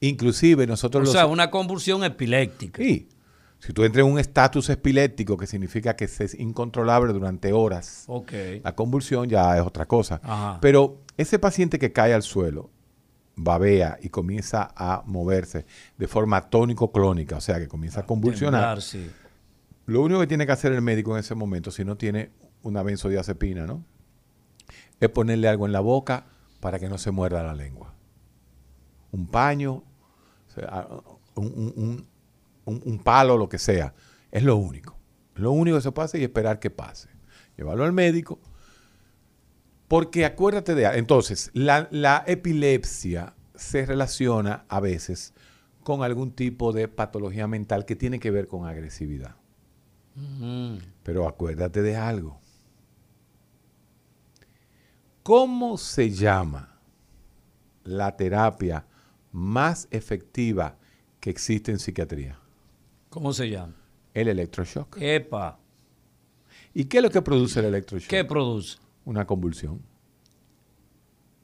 [0.00, 1.12] Inclusive nosotros O los...
[1.12, 2.82] sea, una convulsión epiléptica.
[2.82, 3.08] Sí.
[3.60, 8.32] Si tú entras en un estatus epiléptico, que significa que es incontrolable durante horas, Ok.
[8.62, 10.20] la convulsión ya es otra cosa.
[10.22, 10.58] Ajá.
[10.60, 12.70] Pero ese paciente que cae al suelo,
[13.36, 15.64] babea y comienza a moverse
[15.96, 19.10] de forma tónico-clónica, o sea, que comienza a convulsionar, Temblar, sí.
[19.86, 22.30] lo único que tiene que hacer el médico en ese momento, si no tiene
[22.62, 23.82] una benzodiazepina, ¿no?
[25.00, 26.26] Es ponerle algo en la boca
[26.60, 27.93] para que no se muerda la lengua.
[29.14, 29.84] Un paño,
[31.36, 32.06] un,
[32.64, 33.94] un- un- palo, lo que sea.
[34.32, 34.96] Es lo único.
[35.36, 37.08] Lo único que se hacer y esperar que pase.
[37.56, 38.40] Llevarlo al médico.
[39.86, 40.86] Porque acuérdate de...
[40.98, 45.32] Entonces, la, la epilepsia se relaciona a veces
[45.84, 49.36] con algún tipo de patología mental que tiene que ver con agresividad.
[50.16, 50.78] Mm.
[51.04, 52.40] Pero acuérdate de algo.
[55.22, 56.80] ¿Cómo se llama
[57.84, 58.86] la terapia
[59.34, 60.78] más efectiva
[61.18, 62.38] que existe en psiquiatría?
[63.10, 63.74] ¿Cómo se llama?
[64.14, 64.96] El electroshock.
[65.00, 65.58] Epa.
[66.72, 68.08] ¿Y qué es lo que produce el electroshock?
[68.08, 68.78] ¿Qué produce?
[69.04, 69.82] Una convulsión.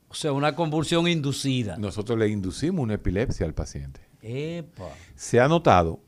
[0.09, 1.77] O sea, una convulsión inducida.
[1.79, 4.01] Nosotros le inducimos una epilepsia al paciente.
[4.23, 4.91] Epa.
[5.17, 6.01] Se ha notado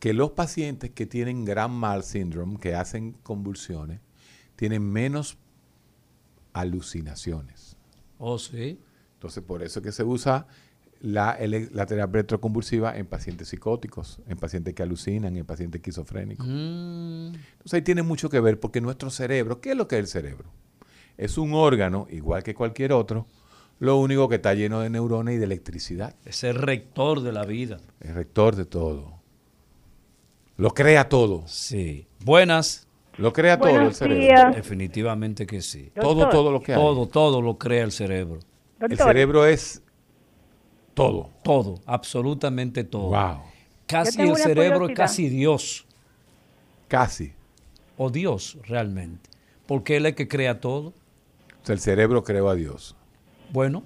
[0.00, 4.00] que los pacientes que tienen Grand Mal Syndrome, que hacen convulsiones,
[4.56, 5.38] tienen menos
[6.52, 7.76] alucinaciones.
[8.18, 8.80] Oh, sí.
[9.14, 10.46] Entonces, por eso es que se usa
[11.00, 16.46] la, la terapia electroconvulsiva en pacientes psicóticos, en pacientes que alucinan, en pacientes esquizofrénicos.
[16.46, 17.34] Mm.
[17.34, 20.06] Entonces, ahí tiene mucho que ver porque nuestro cerebro, ¿qué es lo que es el
[20.06, 20.50] cerebro?
[21.16, 23.26] Es un órgano, igual que cualquier otro,
[23.78, 26.14] lo único que está lleno de neuronas y de electricidad.
[26.24, 27.78] Es el rector de la vida.
[28.00, 29.20] El rector de todo.
[30.58, 31.44] Lo crea todo.
[31.46, 32.06] Sí.
[32.22, 32.86] Buenas.
[33.16, 34.22] Lo crea todo el cerebro.
[34.22, 34.54] días.
[34.54, 35.90] Definitivamente que sí.
[35.94, 36.02] Doctor.
[36.02, 36.78] Todo, todo lo que hay.
[36.78, 38.40] Todo, todo lo crea el cerebro.
[38.80, 39.82] El cerebro es
[41.00, 41.30] todo.
[41.42, 43.08] Todo, absolutamente todo.
[43.10, 43.42] Wow.
[43.86, 45.86] Casi el cerebro es casi Dios.
[46.88, 47.32] Casi.
[47.96, 49.28] O Dios, realmente.
[49.66, 50.88] Porque Él es el que crea todo.
[50.88, 52.96] O sea, el cerebro creó a Dios.
[53.52, 53.84] Bueno,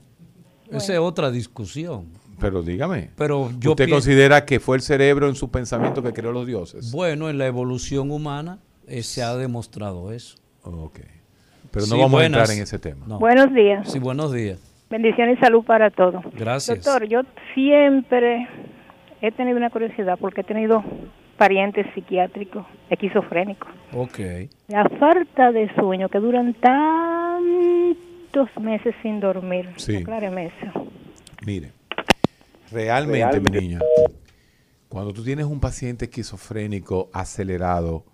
[0.71, 2.07] esa es otra discusión.
[2.39, 3.11] Pero dígame.
[3.17, 6.91] Pero yo ¿Usted considera que fue el cerebro en su pensamiento que creó los dioses?
[6.91, 10.37] Bueno, en la evolución humana eh, se ha demostrado eso.
[10.63, 11.01] Ok.
[11.71, 12.39] Pero no Sí, vamos buenas.
[12.39, 13.07] a entrar en ese tema.
[13.07, 13.19] No.
[13.19, 13.91] buenos días.
[13.91, 14.59] Sí, buenos días.
[14.95, 16.23] Bendiciones y salud para todos.
[16.35, 16.85] Gracias.
[16.85, 17.23] Doctor, yo
[17.53, 18.47] siempre
[19.21, 20.85] he tenido una curiosidad porque he tenido
[21.37, 23.69] parientes psiquiátricos, esquizofrénicos.
[23.93, 24.21] Ok.
[24.69, 27.97] La falta de sueño que duran tantos
[28.61, 29.69] meses sin dormir.
[29.79, 29.97] Sí.
[29.97, 30.87] Acláreme eso.
[31.45, 31.73] Mire,
[32.71, 33.81] realmente, mi niña,
[34.89, 38.05] cuando tú tienes un paciente esquizofrénico acelerado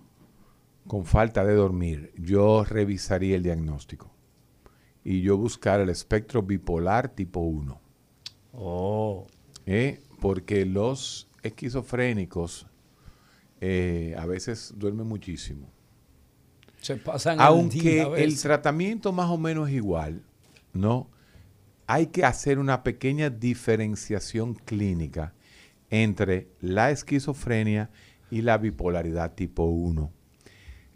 [0.86, 4.10] con falta de dormir, yo revisaría el diagnóstico
[5.05, 7.80] y yo buscar el espectro bipolar tipo 1.
[8.53, 9.26] Oh.
[9.66, 10.01] ¿eh?
[10.20, 12.66] Porque los esquizofrénicos
[13.61, 15.70] eh, a veces duermen muchísimo.
[16.80, 20.22] Se pasan Aunque el tratamiento más o menos es igual,
[20.72, 21.11] ¿no?
[21.86, 25.34] Hay que hacer una pequeña diferenciación clínica
[25.90, 27.90] entre la esquizofrenia
[28.30, 30.11] y la bipolaridad tipo 1.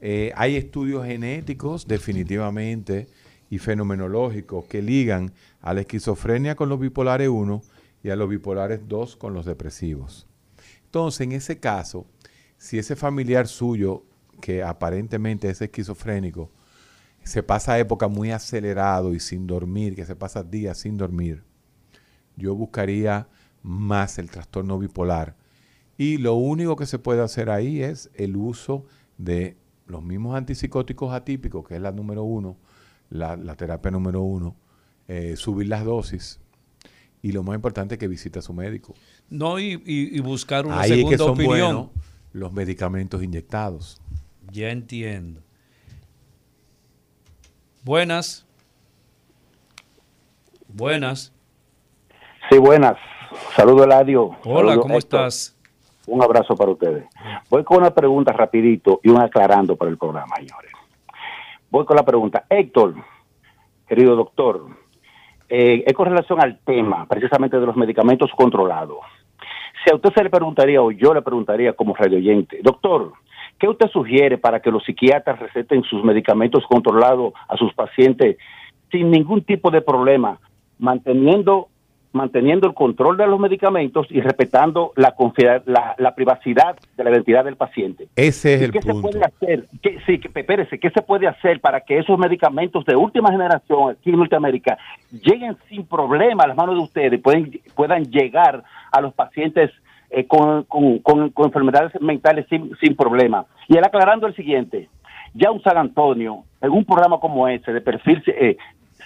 [0.01, 3.09] Eh, hay estudios genéticos definitivamente
[3.55, 7.63] y fenomenológicos que ligan a la esquizofrenia con los bipolares 1
[8.03, 10.27] y a los bipolares 2 con los depresivos.
[10.87, 12.05] Entonces, en ese caso,
[12.59, 14.03] si ese familiar suyo,
[14.41, 16.51] que aparentemente es esquizofrénico,
[17.23, 21.45] se pasa época muy acelerado y sin dormir, que se pasa días sin dormir,
[22.37, 23.29] yo buscaría
[23.63, 25.37] más el trastorno bipolar.
[25.97, 28.85] Y lo único que se puede hacer ahí es el uso
[29.17, 32.57] de los mismos antipsicóticos atípicos, que es la número uno,
[33.15, 34.57] la, la terapia número uno,
[35.09, 36.41] eh, subir las dosis
[37.23, 38.95] y lo más importante es que visite a su médico.
[39.31, 41.51] No, y, y- y buscar una Ahí es segunda que son opinión.
[41.51, 41.89] buenos
[42.33, 44.01] los medicamentos inyectados.
[44.51, 45.41] Ya entiendo.
[47.85, 48.45] Buenas.
[50.69, 51.33] Buenas.
[52.51, 52.97] Sí, buenas.
[53.57, 54.31] Saludo, Eladio.
[54.45, 55.21] Hola, Saludo, ¿cómo Héctor.
[55.21, 55.57] estás?
[56.07, 57.05] Un abrazo para ustedes.
[57.49, 60.73] Voy con una pregunta rapidito y un aclarando para el programa, señores.
[61.75, 62.45] Voy con la pregunta.
[62.49, 62.95] Héctor,
[63.89, 64.65] querido doctor,
[65.49, 68.99] eh, es con relación al tema precisamente de los medicamentos controlados.
[69.83, 73.15] Si a usted se le preguntaría o yo le preguntaría como radio oyente, doctor,
[73.59, 78.37] ¿qué usted sugiere para que los psiquiatras receten sus medicamentos controlados a sus pacientes
[78.93, 80.39] sin ningún tipo de problema,
[80.79, 81.71] manteniendo
[82.15, 85.15] manteniendo el control de los medicamentos y respetando la,
[85.67, 88.07] la, la privacidad de la identidad del paciente?
[88.17, 89.09] Ese es ¿Y el ¿Qué se punto.
[89.11, 89.67] puede hacer?
[89.83, 93.91] ¿Qué, sí, que, espérese, ¿qué se puede hacer para que esos medicamentos de última generación
[93.91, 94.79] aquí en Norteamérica
[95.11, 98.63] lleguen sin problema a las manos de ustedes, pueden, puedan llegar
[98.93, 99.71] a los pacientes
[100.11, 103.45] eh, con, con- con- con enfermedades mentales sin, sin problema?
[103.69, 104.89] Y él aclarando el siguiente,
[105.35, 108.57] ya un San Antonio, en un programa como ese, de perfil eh,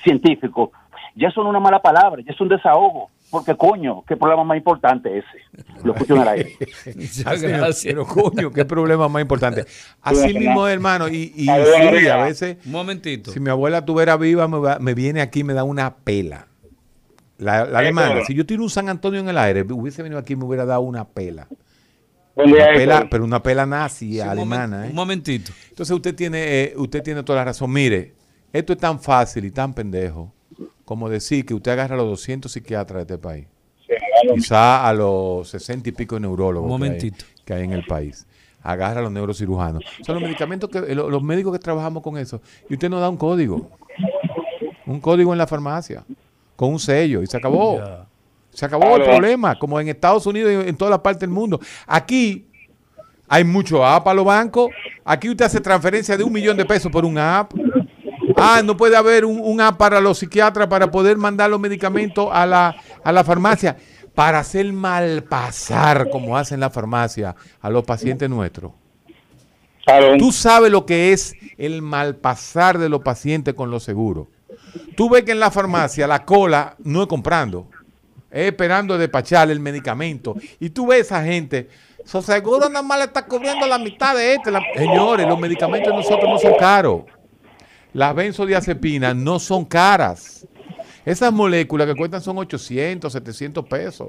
[0.02, 0.72] científico,
[1.18, 5.18] ya son una mala palabra, ya es un desahogo, porque coño, qué problema más importante
[5.18, 5.64] ese.
[5.84, 6.56] Lo escucho en el aire.
[7.24, 7.84] Gracias.
[7.84, 9.64] Pero coño, qué problema más importante.
[10.02, 10.68] Así mismo, ¿no?
[10.68, 13.30] hermano, y, sí, a veces, Un momentito.
[13.32, 16.46] si mi abuela tuviera viva, me, va- me viene aquí y me da una pela.
[17.38, 20.32] La, la alemana, si yo tiro un San Antonio en el aire, hubiese venido aquí
[20.32, 21.46] y me hubiera dado una pela.
[22.34, 24.78] Una pero una pela nazi Sí, un alemana.
[24.82, 24.88] momen- ¿eh?
[24.90, 25.52] Un momentito.
[25.70, 27.72] Entonces usted tiene, eh, usted tiene toda la razón.
[27.72, 28.14] Mire,
[28.52, 30.32] esto es tan fácil y tan pendejo
[30.88, 33.46] como decir que usted agarra a los 200 psiquiatras de este país.
[34.34, 37.24] Quizá a los 60 y pico de neurólogos Un que hay- momentito.
[37.44, 38.26] Que, hay, en el país.
[38.62, 39.84] Agarra a los neurocirujanos.
[40.00, 42.40] Son los medicamentos que, lo- los médicos que trabajamos con eso.
[42.70, 43.70] Y usted nos da un código.
[44.86, 46.04] Un código en la farmacia.
[46.56, 47.22] Con un sello.
[47.22, 47.78] Y se acabó.
[48.50, 51.60] Se acabó el problema, como en Estados Unidos y en toda la parte del mundo.
[51.86, 52.46] Aquí
[53.28, 54.70] hay mucho app a los bancos.
[55.04, 57.52] Aquí usted hace transferencia de un millón de pesos por un app.
[58.40, 62.28] Ah, no puede haber un, un app para los psiquiatras para poder mandar los medicamentos
[62.32, 63.76] a la, a la farmacia.
[64.14, 68.72] Para hacer mal pasar, como hacen la farmacia, a los pacientes nuestros.
[70.18, 74.26] Tú sabes lo que es el malpasar de los pacientes con los seguros.
[74.96, 77.68] Tú ves que en la farmacia la cola no es comprando,
[78.30, 80.34] es esperando despachar el medicamento.
[80.60, 81.68] Y tú ves a esa gente,
[82.04, 84.50] su seguro nada más le está cubriendo la mitad de este.
[84.50, 87.02] La- Señores, los medicamentos de nosotros no son caros.
[87.92, 90.46] Las benzodiazepinas no son caras.
[91.04, 94.08] Esas moléculas que cuestan son 800, 700 pesos.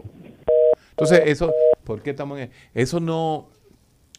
[0.91, 1.53] Entonces, eso,
[1.83, 3.49] ¿por qué estamos en Eso no,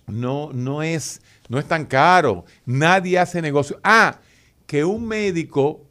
[0.07, 2.45] no, no es, no es tan caro.
[2.65, 3.79] Nadie hace negocio.
[3.85, 4.19] Ah,
[4.67, 5.83] que un médico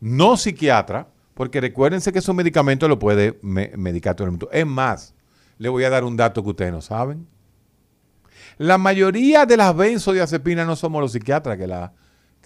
[0.00, 4.48] no psiquiatra, porque recuérdense que esos medicamentos los puede me- medicar todo el mundo.
[4.52, 5.14] Es más,
[5.58, 7.26] le voy a dar un dato que ustedes no saben.
[8.58, 11.92] La mayoría de las benzodiazepinas no somos los psiquiatras que la,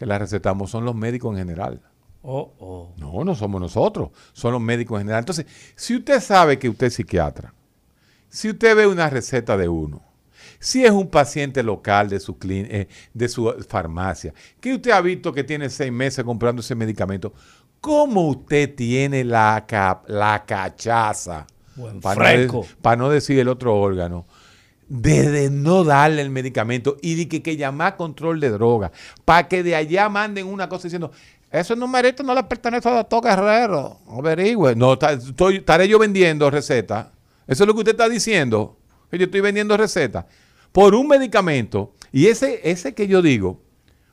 [0.01, 1.83] que la recetamos, son los médicos en general.
[2.23, 2.95] Oh, oh.
[2.97, 5.21] No, no somos nosotros, son los médicos en general.
[5.21, 5.45] Entonces,
[5.77, 7.53] si usted sabe que usted es psiquiatra,
[8.31, 10.03] si usted ve una receta de uno,
[10.59, 15.35] si es un paciente local de su, eh, de su farmacia, que usted ha visto
[15.35, 17.35] que tiene seis meses comprando ese medicamento,
[17.83, 19.67] ¿cómo usted tiene la,
[20.07, 21.47] la cachaza?
[21.77, 24.25] Buen Para no, para no decir el otro órgano.
[24.93, 28.91] De, de no darle el medicamento y de que, que llamar control de droga,
[29.25, 31.13] para que de allá manden una cosa diciendo,
[31.51, 34.77] ese numerito no le pertenece al doctor Guerrero, averigüe.
[34.77, 37.09] No, estoy, estaré yo vendiendo recetas.
[37.47, 38.79] Eso es lo que usted está diciendo,
[39.11, 40.27] que yo estoy vendiendo recetas.
[40.71, 43.61] Por un medicamento, y ese, ese que yo digo,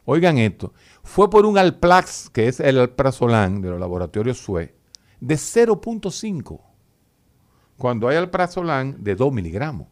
[0.05, 0.73] oigan esto,
[1.03, 4.73] fue por un Alplax, que es el Alprazolam de los laboratorios SUE,
[5.19, 6.59] de 0.5,
[7.77, 9.87] cuando hay Alprazolam de 2 miligramos.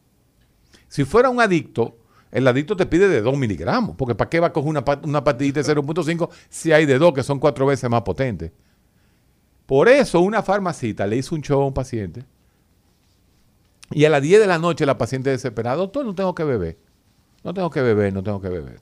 [0.96, 1.98] Si fuera un adicto,
[2.32, 5.26] el adicto te pide de 2 miligramos, porque ¿para qué va a coger una, una
[5.26, 8.54] pastillita de 0.5 si hay de 2 que son cuatro veces más potentes?
[9.66, 12.24] Por eso una farmacita le hizo un show a un paciente
[13.92, 16.78] y a las 10 de la noche la paciente desesperada, doctor, no tengo que beber,
[17.44, 18.80] no tengo que beber, no tengo que beber.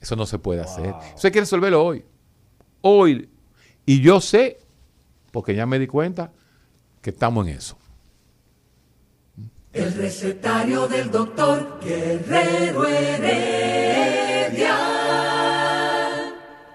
[0.00, 0.96] Eso no se puede hacer.
[1.14, 2.04] Eso hay que resolverlo hoy.
[2.80, 3.30] Hoy.
[3.86, 4.58] Y yo sé,
[5.30, 6.32] porque ya me di cuenta,
[7.02, 7.79] que estamos en eso.
[9.72, 14.76] El recetario del doctor Guerrero Heredia.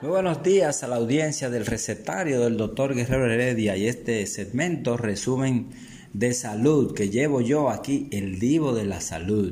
[0.01, 4.95] Muy buenos días a la audiencia del recetario del doctor Guerrero Heredia y este segmento
[4.95, 5.67] resumen
[6.13, 9.51] de salud que llevo yo aquí, el divo de la salud.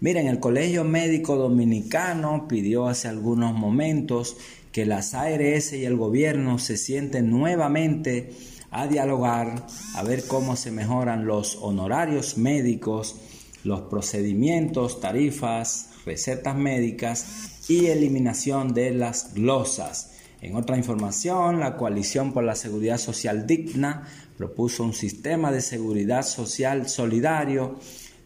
[0.00, 4.36] Miren, el Colegio Médico Dominicano pidió hace algunos momentos
[4.72, 8.32] que las ARS y el gobierno se sienten nuevamente
[8.74, 9.64] a dialogar,
[9.94, 13.14] a ver cómo se mejoran los honorarios médicos,
[13.62, 20.10] los procedimientos, tarifas, recetas médicas y eliminación de las glosas.
[20.40, 26.26] En otra información, la Coalición por la Seguridad Social Digna propuso un sistema de seguridad
[26.26, 27.78] social solidario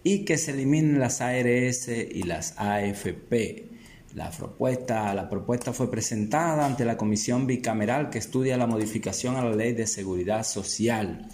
[0.03, 3.68] y que se eliminen las ARS y las AFP.
[4.15, 9.45] La propuesta, la propuesta fue presentada ante la comisión bicameral que estudia la modificación a
[9.45, 11.29] la ley de seguridad social.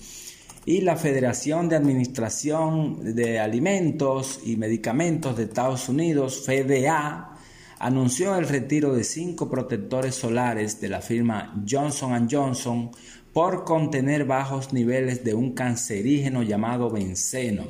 [0.66, 7.36] Y la Federación de Administración de Alimentos y Medicamentos de Estados Unidos, FDA,
[7.78, 12.90] anunció el retiro de cinco protectores solares de la firma Johnson Johnson
[13.32, 17.64] por contener bajos niveles de un cancerígeno llamado benceno.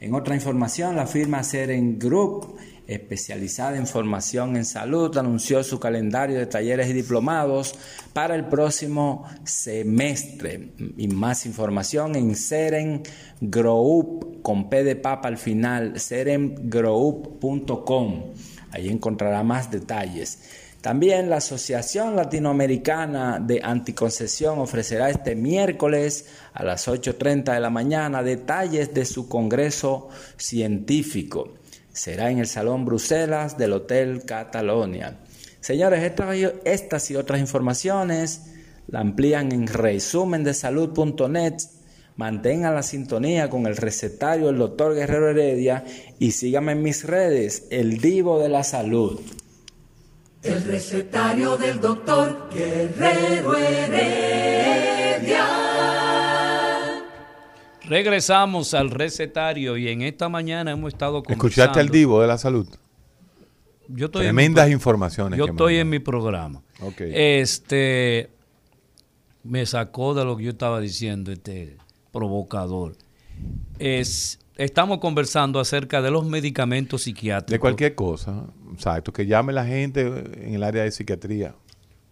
[0.00, 2.56] En otra información, la firma Seren Group,
[2.86, 7.74] especializada en formación en salud, anunció su calendario de talleres y diplomados
[8.12, 10.72] para el próximo semestre.
[10.96, 13.02] Y más información en Seren
[13.40, 18.24] Group, con P de papa al final, serengroup.com.
[18.70, 20.38] Ahí encontrará más detalles.
[20.82, 28.24] También la Asociación Latinoamericana de Anticoncesión ofrecerá este miércoles a las 8.30 de la mañana
[28.24, 31.52] detalles de su Congreso Científico.
[31.92, 35.18] Será en el Salón Bruselas del Hotel Catalonia.
[35.60, 36.12] Señores,
[36.64, 38.52] estas, y otras informaciones
[38.88, 41.54] la amplían en resumendesalud.net.
[42.16, 45.84] Mantengan la sintonía con el recetario del doctor Guerrero Heredia
[46.18, 49.20] y síganme en mis redes, el Divo de la Salud.
[50.42, 55.61] El recetario del doctor Guerrero Heredia.
[57.92, 61.46] Regresamos al recetario y en esta mañana hemos estado conversando.
[61.46, 62.66] ¿Escuchaste al divo de la salud?
[63.86, 65.38] Yo estoy Tremendas informaciones.
[65.38, 66.62] Yo estoy en mi programa.
[66.98, 68.30] Este
[69.42, 71.76] me sacó de lo que yo estaba diciendo, este
[72.12, 72.96] provocador.
[73.78, 77.52] Es estamos conversando acerca de los medicamentos psiquiátricos.
[77.52, 81.54] De cualquier cosa, exacto, que llame la gente en el área de psiquiatría.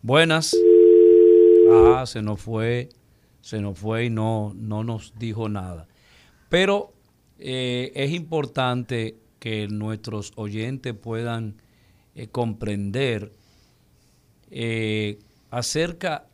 [0.03, 0.55] Buenas.
[1.73, 2.91] Ah, se nos fue,
[3.41, 5.87] se nos fue y no, no nos dijo nada.
[6.49, 6.93] Pero
[7.39, 11.57] eh, es importante que nuestros oyentes puedan
[12.15, 13.33] eh, comprender
[14.51, 15.19] eh,
[15.51, 16.27] acerca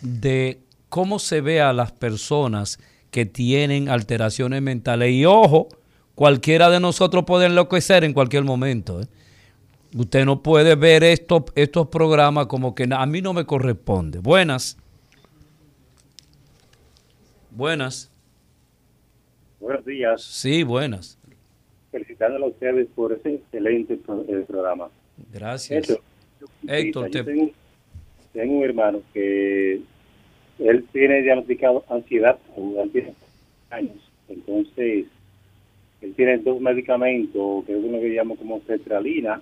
[0.00, 2.78] de cómo se ve a las personas
[3.10, 5.12] que tienen alteraciones mentales.
[5.12, 5.68] Y ojo,
[6.14, 9.00] cualquiera de nosotros puede enloquecer en cualquier momento.
[9.94, 14.18] Usted no puede ver estos programas como que a mí no me corresponde.
[14.18, 14.78] Buenas.
[17.54, 18.10] Buenas.
[19.60, 20.22] Buenos días.
[20.22, 21.16] Sí, buenas.
[21.92, 24.88] Felicitándole a ustedes por ese excelente eh, programa.
[25.32, 25.96] Gracias.
[26.66, 27.52] Héctor, tengo,
[28.34, 29.80] un hermano que
[30.58, 33.14] él tiene diagnosticado ansiedad durante
[33.70, 34.10] años.
[34.28, 35.06] Entonces,
[36.00, 39.40] él tiene dos medicamentos, que es uno que llamo como cetralina,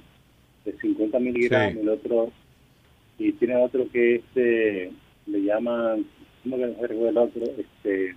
[0.66, 2.30] de 50 miligramos, el otro,
[3.18, 4.92] y tiene otro que este,
[5.26, 6.04] le llaman,
[6.42, 7.44] ¿cómo que no el otro?
[7.44, 8.14] Este,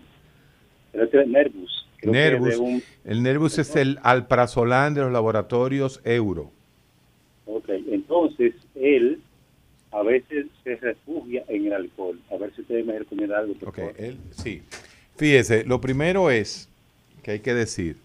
[0.94, 1.88] el otro es Nervus.
[2.04, 2.84] Nervus.
[3.04, 6.52] el Nervus es el alprazolam de los laboratorios Euro.
[7.46, 9.22] Ok, entonces él
[9.92, 12.20] a veces se refugia en el alcohol.
[12.32, 13.56] A ver si ustedes me recomiendan algo.
[13.66, 14.62] ok, Él, sí.
[15.16, 16.68] Fíjese, lo primero es
[17.24, 17.96] que hay que decir,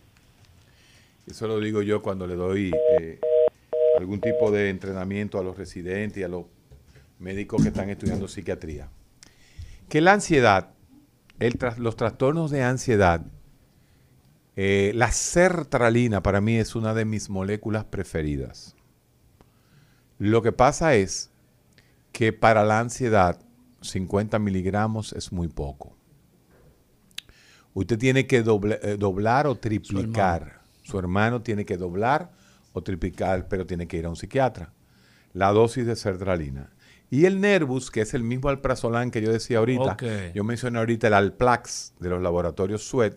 [1.27, 2.71] eso lo digo yo cuando le doy
[3.01, 3.19] eh,
[3.99, 6.45] algún tipo de entrenamiento a los residentes y a los
[7.19, 8.89] médicos que están estudiando psiquiatría,
[9.91, 10.71] que la ansiedad,
[11.41, 13.27] el los trastornos de ansiedad,
[14.57, 18.77] eh, la sertralina para mí es una de mis moléculas preferidas.
[20.19, 21.31] Lo que pasa es
[22.13, 23.41] que para la ansiedad
[23.81, 25.97] 50 miligramos es muy poco.
[27.75, 30.61] Usted tiene que eh, doblar o triplicar.
[30.83, 31.43] Su hermano.
[31.43, 32.31] tiene que doblar
[32.73, 34.73] o triplicar, pero tiene que ir a un psiquiatra.
[35.33, 36.71] La dosis de sertralina.
[37.11, 39.97] Y el Nervus, que es el mismo alprazolam que yo decía ahorita,
[40.33, 43.15] yo mencioné ahorita el Alplax de los laboratorios Sued,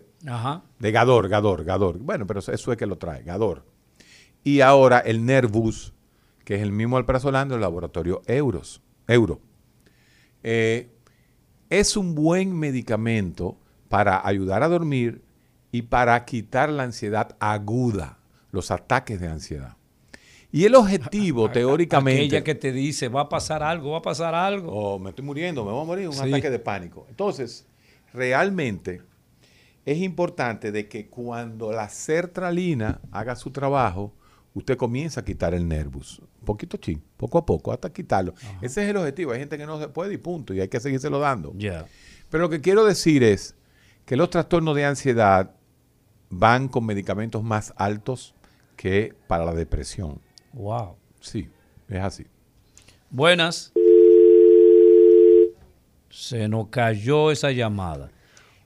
[0.78, 1.98] de Gador, Gador, Gador.
[1.98, 3.64] Bueno, pero es Sued que lo trae, Gador.
[4.42, 5.94] Y ahora el Nervus,
[6.44, 9.40] que es el mismo alprazolam del laboratorio Euros euro.
[10.42, 10.90] Eh,
[11.70, 13.58] es un buen medicamento
[13.88, 15.22] para ayudar a dormir
[15.72, 18.18] y para quitar la ansiedad aguda,
[18.50, 19.76] los ataques de ansiedad.
[20.54, 22.22] Y el objetivo, teóricamente.
[22.26, 24.70] Aquella que te dice, va a pasar algo, va a pasar algo.
[24.70, 26.28] Oh, me estoy muriendo, me voy a morir, un Sí.
[26.28, 27.06] ataque de pánico.
[27.10, 27.66] Entonces,
[28.12, 29.02] realmente
[29.84, 34.12] es importante de que cuando la sertralina haga su trabajo,
[34.54, 36.22] usted comienza a quitar el nervus.
[36.44, 38.34] Poquito chin, poco a poco, hasta quitarlo.
[38.62, 39.32] Ese es el objetivo.
[39.32, 41.52] Hay gente que no se puede y punto, y hay que seguírselo dando.
[41.56, 41.84] Ya.
[42.30, 43.56] Pero lo que quiero decir es
[44.06, 45.50] que los trastornos de ansiedad
[46.30, 48.36] van con medicamentos más altos
[48.76, 50.20] que para la depresión.
[50.54, 50.96] Wow.
[51.20, 51.48] Sí,
[51.88, 52.24] es así.
[53.10, 53.72] Buenas.
[56.08, 58.10] Se nos cayó esa llamada.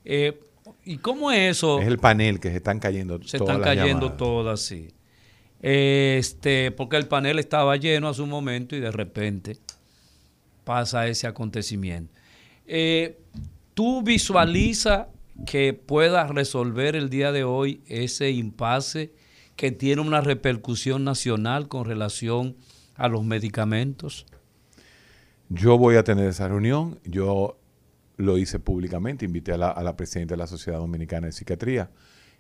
[0.05, 0.39] Eh,
[0.85, 1.81] ¿Y cómo es eso?
[1.81, 4.89] Es el panel que se están cayendo Se todas están cayendo todas, sí.
[5.61, 9.57] Este, porque el panel estaba lleno a su momento y de repente
[10.65, 12.13] pasa ese acontecimiento.
[12.67, 13.19] Eh,
[13.75, 15.07] ¿Tú visualizas
[15.47, 19.13] que puedas resolver el día de hoy ese impasse
[19.59, 22.55] que tiene una repercusión nacional con relación
[22.95, 24.25] a los medicamentos?
[25.49, 27.01] Yo voy a tener esa reunión.
[27.05, 27.59] Yo
[28.17, 31.91] lo hice públicamente, invité a la, a la presidenta de la Sociedad Dominicana de Psiquiatría.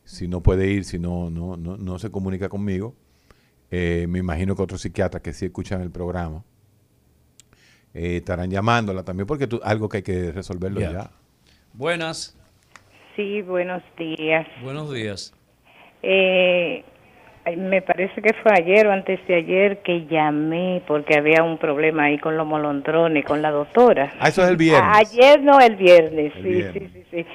[0.04, 2.94] Si no puede ir, si no, no, no, no se comunica conmigo,
[3.72, 6.44] eh, me imagino que otros psiquiatras que sí escuchan el programa
[7.94, 10.92] eh, estarán llamándola también, porque tú, algo que hay que resolverlo Ya.
[10.92, 11.10] ya.
[11.74, 12.36] Buenas,
[13.16, 14.46] Sí, buenos días.
[14.62, 15.34] buenos días.
[16.02, 16.84] Eh,
[17.56, 22.04] me parece que fue ayer o antes de ayer que llamé porque había un problema
[22.04, 24.12] ahí con los molondrones, con la doctora.
[24.20, 24.90] Ah, eso es el viernes.
[24.94, 26.32] Ayer no, el viernes.
[26.36, 26.92] El sí, viernes.
[26.92, 27.26] sí, sí, sí.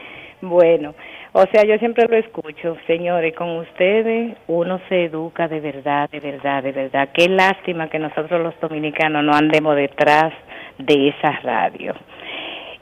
[0.42, 0.94] Bueno,
[1.32, 6.20] o sea, yo siempre lo escucho, señores, con ustedes uno se educa de verdad, de
[6.20, 7.10] verdad, de verdad.
[7.14, 10.34] Qué lástima que nosotros los dominicanos no andemos detrás
[10.78, 11.96] de esa radio.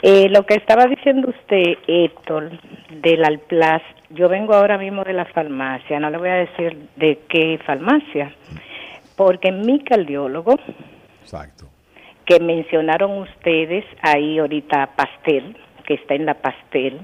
[0.03, 2.51] Eh, lo que estaba diciendo usted, Héctor,
[3.01, 7.19] del Alplas, yo vengo ahora mismo de la farmacia, no le voy a decir de
[7.29, 8.33] qué farmacia,
[9.15, 10.55] porque mi cardiólogo,
[11.21, 11.67] Exacto.
[12.25, 15.55] que mencionaron ustedes ahí ahorita Pastel,
[15.85, 16.99] que está en la Pastel,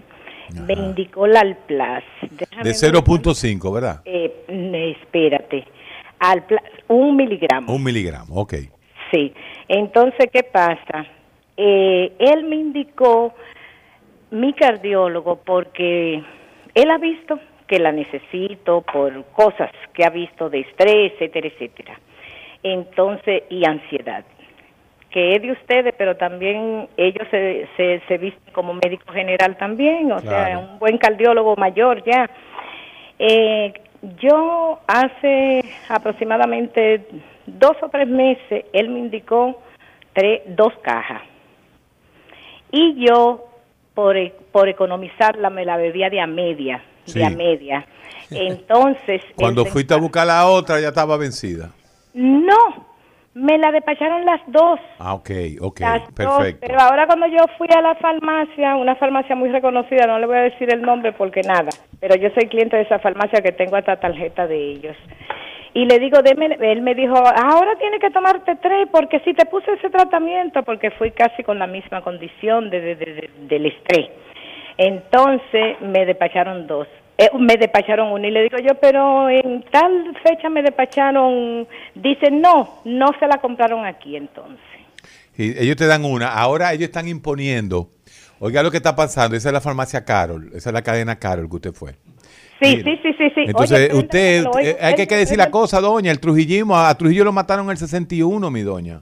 [0.66, 2.04] me indicó la Alplas.
[2.32, 2.76] Déjame De ver.
[3.04, 4.02] 0.5, ¿verdad?
[4.06, 5.66] Eh, n- espérate,
[6.20, 7.72] Alplas, un miligramo.
[7.76, 8.56] Un miligramo, ok.
[9.12, 9.34] Sí.
[9.68, 11.06] Entonces, ¿qué pasa?
[11.58, 13.34] Eh, él me indicó,
[14.30, 16.22] mi cardiólogo, porque
[16.74, 22.00] él ha visto que la necesito por cosas que ha visto de estrés, etcétera, etcétera.
[22.64, 24.24] Entonces, y ansiedad,
[25.10, 30.12] que es de ustedes, pero también ellos se, se, se visten como médico general también,
[30.12, 32.30] o sea, un buen cardiólogo mayor ya.
[33.20, 33.74] Eh,
[34.20, 37.08] yo hace aproximadamente
[37.46, 39.62] dos o tres meses, él me indicó
[40.14, 41.22] tres, dos cajas.
[42.72, 43.46] Y yo,
[43.94, 47.20] por, e- por economizarla, me la bebía de a media, Sí.
[47.20, 47.86] de a media.
[48.32, 51.72] Entonces, Cuando el- fuiste a buscar la otra, ya estaba vencida.
[52.14, 52.86] no,
[53.34, 54.80] me la despacharon las dos.
[55.00, 55.30] Ah, ok,
[55.62, 56.66] ok, Las dos, perfecto.
[56.68, 60.38] pero ahora cuando yo fui a la farmacia, una farmacia muy reconocida, no le voy
[60.38, 61.70] a decir el nombre porque nada,
[62.00, 64.98] pero yo soy cliente de esa farmacia que tengo hasta tarjeta de ellos.
[65.80, 69.46] Y le digo, deme, él me dijo, ahora tiene que tomarte tres porque si te
[69.46, 74.08] puse ese tratamiento, porque fui casi con la misma condición de- de- del estrés.
[74.78, 76.88] Entonces me despacharon dos.
[77.18, 82.30] Eh, me despacharon uno y le digo yo, pero en tal fecha me despacharon, dice,
[82.32, 84.60] no, no se la compraron aquí entonces.
[85.36, 86.30] Y ellos te dan una.
[86.34, 87.90] Ahora ellos están imponiendo.
[88.40, 89.36] Oiga lo que está pasando.
[89.36, 90.50] Esa es la farmacia Carol.
[90.56, 91.94] Esa es la cadena Carol que usted fue.
[92.62, 93.42] Sí, sí, sí, sí, sí.
[93.48, 96.12] Entonces, Oye, usted, eh, hay que, que decir la cosa, doña.
[96.12, 99.02] El trujillismo, a, a Trujillo lo mataron en el 61, mi doña.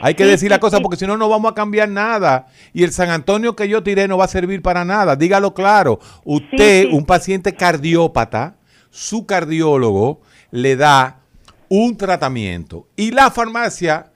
[0.00, 0.82] Hay que Sí, decir la cosa sí.
[0.82, 2.46] porque si no, no vamos a cambiar nada.
[2.72, 5.14] Y el San Antonio que yo tiré no va a servir para nada.
[5.16, 6.00] Dígalo claro.
[6.24, 6.96] Usted, Sí, sí.
[6.96, 8.56] un paciente cardiópata,
[8.90, 10.20] su cardiólogo
[10.50, 11.20] le da
[11.68, 12.88] un tratamiento.
[12.96, 14.06] Y la farmacia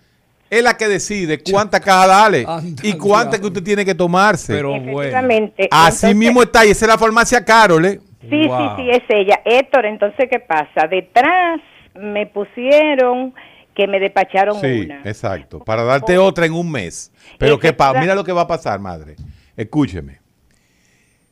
[0.50, 2.46] es la que decide cuánta caja darle
[2.82, 4.54] y cuánta que usted tiene que tomarse.
[4.54, 5.68] Pero Efectivamente.
[5.70, 6.66] Así Entonces- mismo está.
[6.66, 8.00] Y esa es la farmacia Carol,
[8.30, 9.40] Sí, sí, sí, es ella.
[9.44, 10.86] Héctor, entonces, ¿qué pasa?
[10.88, 11.60] Detrás
[11.94, 13.34] me pusieron
[13.74, 15.02] que me despacharon Sí, una.
[15.04, 15.58] exacto.
[15.64, 17.12] Para darte otra en un mes.
[17.38, 19.16] Pero que pa- mira lo que va a pasar, madre.
[19.56, 20.20] Escúcheme.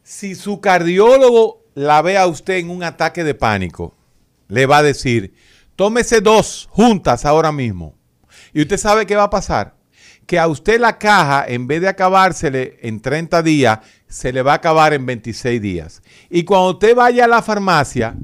[0.03, 3.95] Si su cardiólogo la ve a usted en un ataque de pánico,
[4.49, 5.33] le va a decir,
[5.77, 7.95] tómese dos juntas ahora mismo.
[8.53, 9.75] Y usted sabe qué va a pasar.
[10.27, 14.53] Que a usted la caja, en vez de acabársele en 30 días, se le va
[14.53, 16.03] a acabar en 26 días.
[16.31, 18.15] Y cuando usted vaya a la farmacia,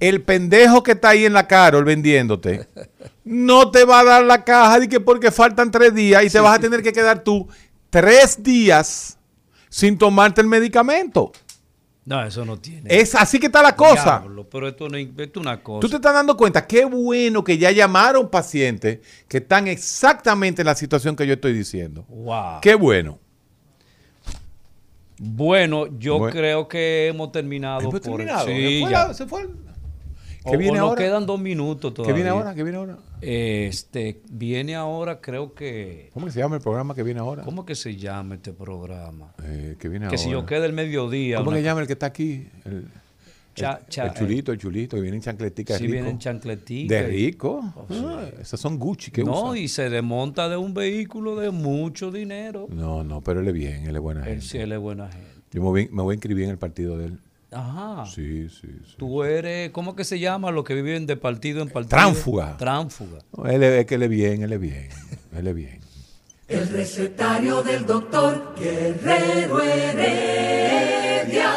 [0.00, 2.68] el pendejo que está ahí en la Carol vendiéndote,
[3.24, 6.40] no te va a dar la caja de que porque faltan tres días y te
[6.40, 7.48] vas a tener que quedar tú
[7.90, 9.18] tres días
[9.68, 11.32] sin tomarte el medicamento.
[12.08, 12.88] No, eso no tiene.
[12.88, 14.20] Es así que está la cosa.
[14.20, 15.80] Diablo, pero esto, no, esto es una cosa.
[15.80, 20.66] Tú te estás dando cuenta, qué bueno que ya llamaron pacientes que están exactamente en
[20.66, 22.06] la situación que yo estoy diciendo.
[22.08, 22.60] Wow.
[22.62, 23.18] Qué bueno.
[25.18, 26.32] Bueno, yo Bueno.
[26.34, 27.80] creo que hemos terminado.
[27.80, 28.46] ¿Hemos por- terminado?
[28.46, 29.08] Sí, ¿Se fue ya.
[29.08, 29.50] la- se fue el-
[30.48, 31.02] O- ¿Qué viene o nos ahora?
[31.04, 32.14] quedan dos minutos ¿Qué todavía.
[32.14, 32.54] viene ahora?
[32.54, 32.98] ¿Qué viene ahora?
[33.20, 36.10] Este, viene ahora, creo que...
[36.14, 37.42] ¿Cómo que se llama el programa que viene ahora?
[37.44, 39.34] ¿Cómo que se llama este programa?
[39.44, 41.38] Eh, que viene que si yo quedo el mediodía...
[41.38, 42.48] ¿Cómo que llama el que está aquí?
[42.64, 42.86] El,
[43.54, 45.92] Cha- el- cha- el chulito, el chulito, que viene en chancletica Sí, rico.
[45.94, 47.72] viene en chancletica De rico.
[47.74, 48.02] Oh, sí.
[48.06, 49.58] Ah, esas son Gucci que No, usa.
[49.58, 52.68] y se desmonta de un vehículo de mucho dinero.
[52.70, 54.44] No, no, pero él es bien, él es buena Él gente.
[54.46, 55.26] sí, él es buena gente.
[55.50, 57.18] Yo me voy, me voy a inscribir en el partido de él.
[57.50, 58.04] Ajá.
[58.06, 58.94] Sí, sí, sí.
[58.98, 60.50] Tú eres, ¿cómo que se llama?
[60.50, 61.96] Los que viven de partido en partido.
[61.96, 62.56] Tránfuga.
[62.58, 63.18] Tránfuga.
[63.36, 64.88] No, él es, es que él es bien, él es bien.
[65.34, 65.80] Él es bien.
[66.48, 71.52] El recetario del doctor Guerrero Heredia.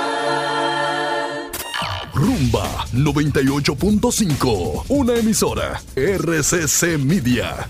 [2.13, 7.67] Rumba 98.5, una emisora RCC Media.